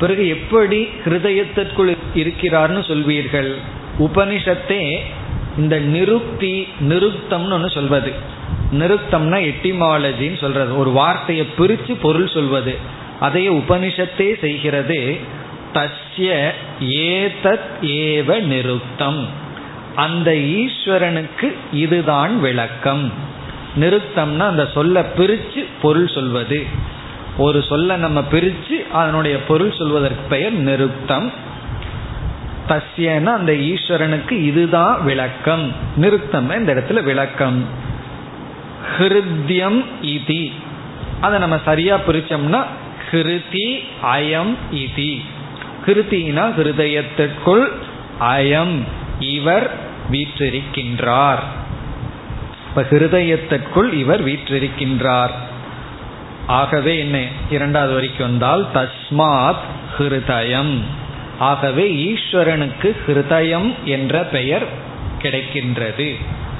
[0.00, 3.54] பிறகு எப்படி ஹிருதயத்திற்குள் இருக்கிறார்னு சொல்வீர்கள்?
[3.98, 4.98] உபனிஷத்தே
[5.58, 8.12] இந்த நிருக்தி நிருக்தம்னு ஒன்று சொல்வது.
[8.72, 10.78] நிருக்தம்னா எட்டிமாலஜின்னு சொல்றது.
[10.78, 12.76] ஒரு வார்த்தையை பிரித்து பொருள் சொல்வது.
[13.20, 15.16] அதையே உபனிஷத்தே செய்கிறது.
[15.74, 19.26] தஸ்ய ஏதத் ஏவ நிருக்தம்.
[19.96, 23.12] அந்த ஈஸ்வரனுக்கு இதுதான் விளக்கம்.
[23.76, 26.66] நிறுத்தம்னா அந்த சொல்ல பிரிச்சு பொருள் சொல்வது.
[27.38, 31.32] ஒரு சொல்ல நம்ம பிரிச்சு அதனுடைய பொருள் சொல்வதற்கு பெயர் நிருத்தம்
[32.68, 35.72] தஸ்யன அந்த ஈஸ்வரனுக்கு இதுதான் விளக்கம்.
[35.96, 37.64] நிறுத்தம் இந்த இடத்துல விளக்கம்.
[38.98, 40.52] ஹிருத்யம் இதி.
[41.20, 42.64] அதை நம்ம சரியா பிரிச்சோம்னா
[43.10, 45.20] ஹிருதி அயம் இதி.
[45.86, 47.68] ஹிருத்தினா ஹிருதயத்திற்குள்
[48.20, 48.82] அயம்.
[49.18, 49.70] இவர்
[50.10, 51.42] வீற்றிருக்கின்றார்.
[52.68, 55.30] இப்ப ஹிருதயத்திற்குள் இவர் வீற்றிருக்கின்றார்.
[56.46, 57.24] ஆகவே என்ன?
[57.50, 59.64] இரண்டாவது வரைக்கும் வந்தால் தஸ்மாத்
[59.98, 60.80] ஹிருதயம்.
[61.38, 64.62] ஆகவே ஈஸ்வரனுக்கு ஹிருதயம் என்ற பெயர்
[65.22, 66.16] கிடைக்கின்றது.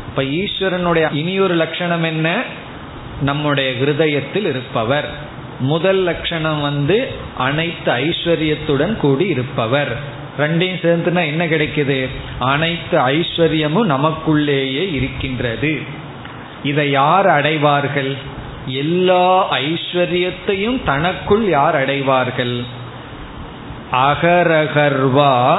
[0.08, 2.42] இப்ப ஈஸ்வரனுடைய இனியொரு லட்சணம் என்ன?
[3.20, 5.08] நம்முடைய ஹிருதயத்தில் இருப்பவர்.
[5.60, 9.92] முதல் லட்சணம் வந்து அனைத்து ஐஸ்வர்யத்துடன் கூடி இருப்பவர்.
[10.38, 12.08] ரெண்டையும் சேர்ந்துனா என்ன கிடைக்குது?
[12.38, 15.80] அனைத்து ஐஸ்வர்யமும் நமக்குள்ளேயே இருக்கின்றது.
[16.62, 18.16] இதை யார் அடைவார்கள்?
[18.66, 22.82] எல்லா ஐஸ்வர்யத்தையும் தனக்குள் யார் அடைவார்கள்?
[23.94, 25.58] அகரகர்வா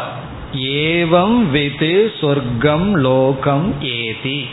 [0.54, 4.48] ஏவம் விது சொர்க்கம் லோகம் ஏதி.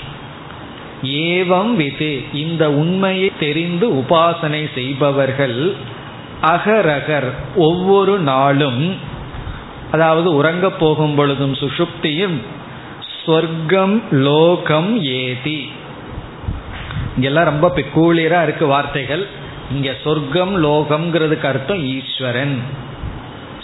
[1.02, 5.74] ஏவம் விது இந்த உண்மையை தெரிந்து உபாசனை செய்பவர்கள்
[6.42, 7.30] அகரகர்.
[7.54, 8.96] ஒவ்வொரு நாளும்
[9.92, 12.38] அதாவது உறங்கப் போகும் பொழுதும் சுஷுப்தியும்
[13.24, 15.70] சொர்க்கம் லோகம் ஏதி.
[17.16, 19.26] இங்கெல்லாம் ரொம்ப பெக்கூலியரா இருக்கு வார்த்தைகள்.
[19.72, 22.56] இங்க சொர்க்கம் லோகம்ங்கிறதுக்கு அர்த்தம் ஈஸ்வரன்.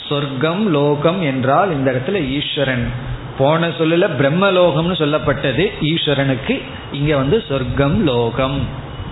[0.08, 2.90] சொர்க்கம் லோகம் என்றால் இந்த இடத்துல ஈஸ்வரன்.
[3.38, 6.62] போன சொல்லல பிரம்மலோகம்னு சொல்லப்பட்டது ஈஸ்வரனுக்கு.
[6.92, 8.66] இங்க வந்து சொர்க்கம் லோகம்.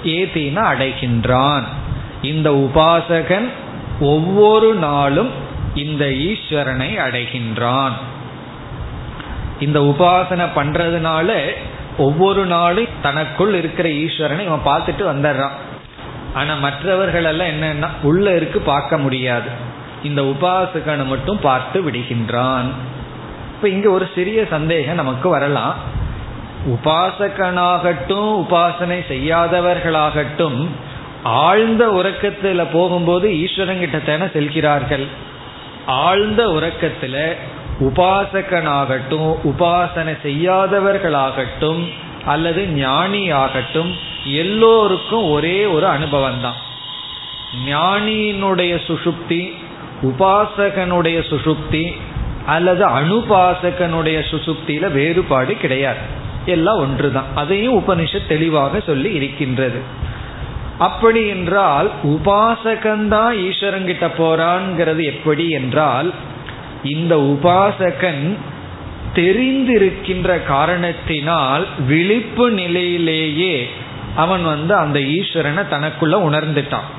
[0.05, 1.63] ஏத்தினா அடைகின்றான்.
[2.23, 3.49] இந்த உபாசகன்
[4.01, 5.31] ஒவ்வொரு நாளும்
[5.75, 7.93] இந்த ஈஸ்வரனை அடைகின்றான்.
[9.61, 11.33] இந்த உபாசனை பண்றதுனால
[11.99, 15.57] ஒவ்வொரு நாளும் தனக்குள் இருக்கிற ஈஸ்வரனை இவன் பார்த்துட்டு வந்துடுறான்.
[16.35, 19.66] ஆனா மற்றவர்கள் எல்லாம் என்னன்னா உள்ள இருக்கு பார்க்க முடியாது.
[20.09, 22.69] இந்த உபாசகனை மட்டும் பார்த்து விடுகின்றான்.
[23.55, 25.77] இப்ப இங்க ஒரு சிறிய சந்தேகம் நமக்கு வரலாம்.
[26.75, 30.59] உபாசகனாகட்டும் உபாசனை செய்யாதவர்களாகட்டும்
[31.45, 35.07] ஆழ்ந்த உறக்கத்துல போகும்போது ஈஸ்வரன் கிட்ட தானே செல்கிறார்கள்.
[36.05, 37.17] ஆழ்ந்த உறக்கத்துல
[37.87, 41.83] உபாசகனாகட்டும் உபாசனை செய்யாதவர்களாகட்டும்
[42.27, 43.91] அல்லது ஞானி ஆகட்டும்
[44.43, 46.61] எல்லோருக்கும் ஒரே ஒரு அனுபவம் தான்
[47.67, 49.43] ஞானியினுடைய சுசுப்தி
[50.03, 51.93] உபாசகனுடைய சுசுப்தி
[52.47, 56.25] அல்லது அனுபாசகனுடைய சுசுப்தியில வேறுபாடு கிடையாது.
[56.47, 57.25] எல்லாம் ஒன்றுதான்.
[57.35, 59.79] அதையும் உபனிஷத் தெளிவாக சொல்லி இருக்கின்றது.
[60.79, 66.13] அப்படி என்றால் உபாசகன்தான் ஈஸ்வரங்கிட்ட போறான்ங்கிறது எப்படி என்றால்
[66.83, 68.37] இந்த உபாசகன்
[69.15, 73.71] தெரிந்திருக்கின்ற காரணத்தினால் விழிப்பு நிலையிலேயே
[74.17, 76.96] அவன் வந்து அந்த ஈஸ்வரனை தனக்குள்ள உணர்ந்துட்டான்.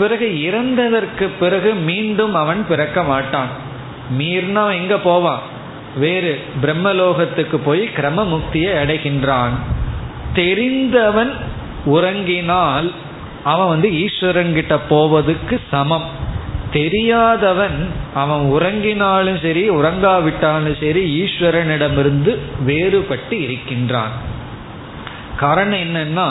[0.00, 3.50] பிறகு இறந்ததற்கு பிறகு மீண்டும் அவன் பிறக்க மாட்டான்.
[4.18, 5.40] மீறினா எங்க போவான்?
[5.96, 6.32] வேறு
[6.62, 9.54] பிரம்மலோகத்துக்கு போய் கிரம முக்தியை அடைகின்றான்.
[10.34, 11.32] தெரிந்தவன்
[11.86, 12.88] உறங்கினால்
[13.44, 16.08] அவன் வந்து ஈஸ்வரங்கிட்ட போவதுக்கு சமம்.
[16.72, 17.78] தெரியாதவன்
[18.14, 22.32] அவன் உறங்கினாலும் சரி உறங்காவிட்டாலும் சரி ஈஸ்வரனிடமிருந்து
[22.66, 24.14] வேறுபட்டு இருக்கின்றான்.
[25.36, 26.28] காரணம் என்னன்னா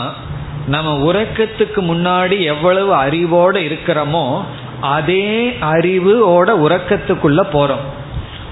[0.70, 4.44] நம்ம உறக்கத்துக்கு முன்னாடி எவ்வளவு அறிவோடு இருக்கிறோமோ
[4.82, 7.86] அதே அறிவோட உறக்கத்துக்குள்ள போறோம்.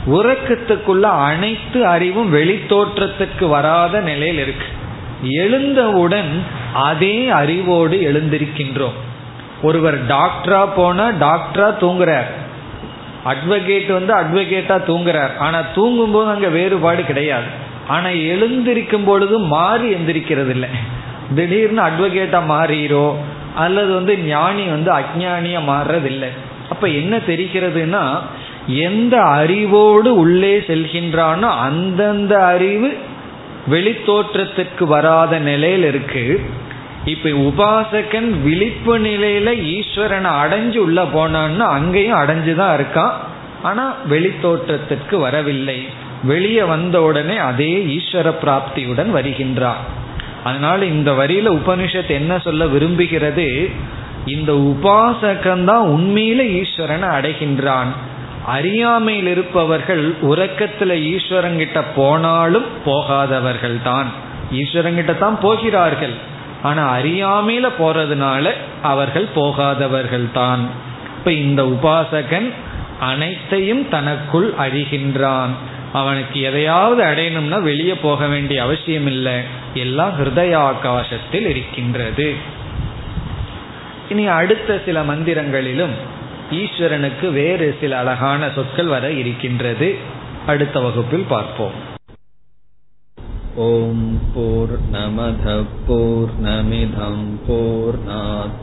[0.08, 4.66] உறக்கத்துக்குள்ள அனைத்து அறிவும் வெளித்தோற்றத்துக்கு வராத நிலையில் இருக்கு.
[5.22, 6.44] எழுந்தவுடன்
[6.74, 8.98] அதே அறிவோடு எழுந்திருக்கின்றோம்.
[9.62, 12.30] ஒருவர் டாக்டரா போனா டாக்டரா தூங்குறார்.
[13.26, 15.38] அட்வொகேட் வந்து அட்வொகேட்டா தூங்குறார்.
[15.38, 17.50] ஆனா தூங்கும் போது அங்க வேறுபாடு கிடையாது.
[17.88, 20.70] ஆனா எழுந்திருக்கும் பொழுது மாறி எந்திரிக்கிறது இல்லை
[21.36, 23.16] திடீர்னு அட்வொகேட்டா மாறிடும்
[23.56, 26.30] அல்லது வந்து ஞானி வந்து அஜானியா மாறுறதில்லை.
[26.70, 28.20] அப்ப என்ன தெரிகிறதுனா
[28.68, 32.98] எந்த அறிவோடு உள்ளே செல்கின்றானோ அந்தந்த அறிவு
[33.70, 36.42] வெளித்தோற்றத்திற்கு வராத நிலையில் இருக்கு.
[37.06, 43.12] இப்ப உபாசகன் விழிப்பு நிலையில ஈஸ்வரனை அடைஞ்சு உள்ள போனான்னு அங்கேயும் அடைஞ்சுதான் இருக்கான்.
[43.62, 45.88] ஆனா வெளித்தோற்றத்திற்கு வரவில்லை.
[46.24, 50.06] வெளியே வந்த உடனே அதே ஈஸ்வர பிராப்தியுடன் வருகின்றான்.
[50.44, 53.72] அதனால இந்த வரியில உபனிஷத் என்ன சொல்ல விரும்புகிறது?
[54.26, 57.88] இந்த உபாசகன்தான் உண்மையில ஈஸ்வரனை அடைகின்றான்.
[58.46, 64.08] அறியாமையில் இருப்பவர்கள் உறக்கத்துல ஈஸ்வரங்கிட்ட போனாலும் போகாதவர்கள் தான்
[64.52, 66.36] ஈஸ்வரங்கிட்ட தான் போகிறார்கள்.
[66.64, 70.60] ஆனா அறியாமையில போறதுனால அவர்கள் போகாதவர்கள் தான்
[71.18, 72.54] இப்ப இந்த உபாசகன்
[73.00, 75.50] அனைத்தையும் தனக்குள் அறிகின்றான்
[75.93, 79.37] அவனுக்கு எதையாவது அடையணும்னா வெளியே போக வேண்டிய அவசியம் இல்லை
[79.77, 82.29] எல்லாம் ஹிருதயாகாசத்தில் இருக்கின்றது
[84.09, 85.95] இனி அடுத்த சில மந்திரங்களிலும்
[86.55, 89.89] ஈஸ்வரனுக்கு வேறு சில அழகான சொற்கள் வர இருக்கின்றது
[90.47, 91.79] அடுத்த வகுப்பில் பார்ப்போம்
[93.55, 93.99] ॐ
[94.35, 98.63] पूर्णमधः पूर्णमिधं पूर्णात्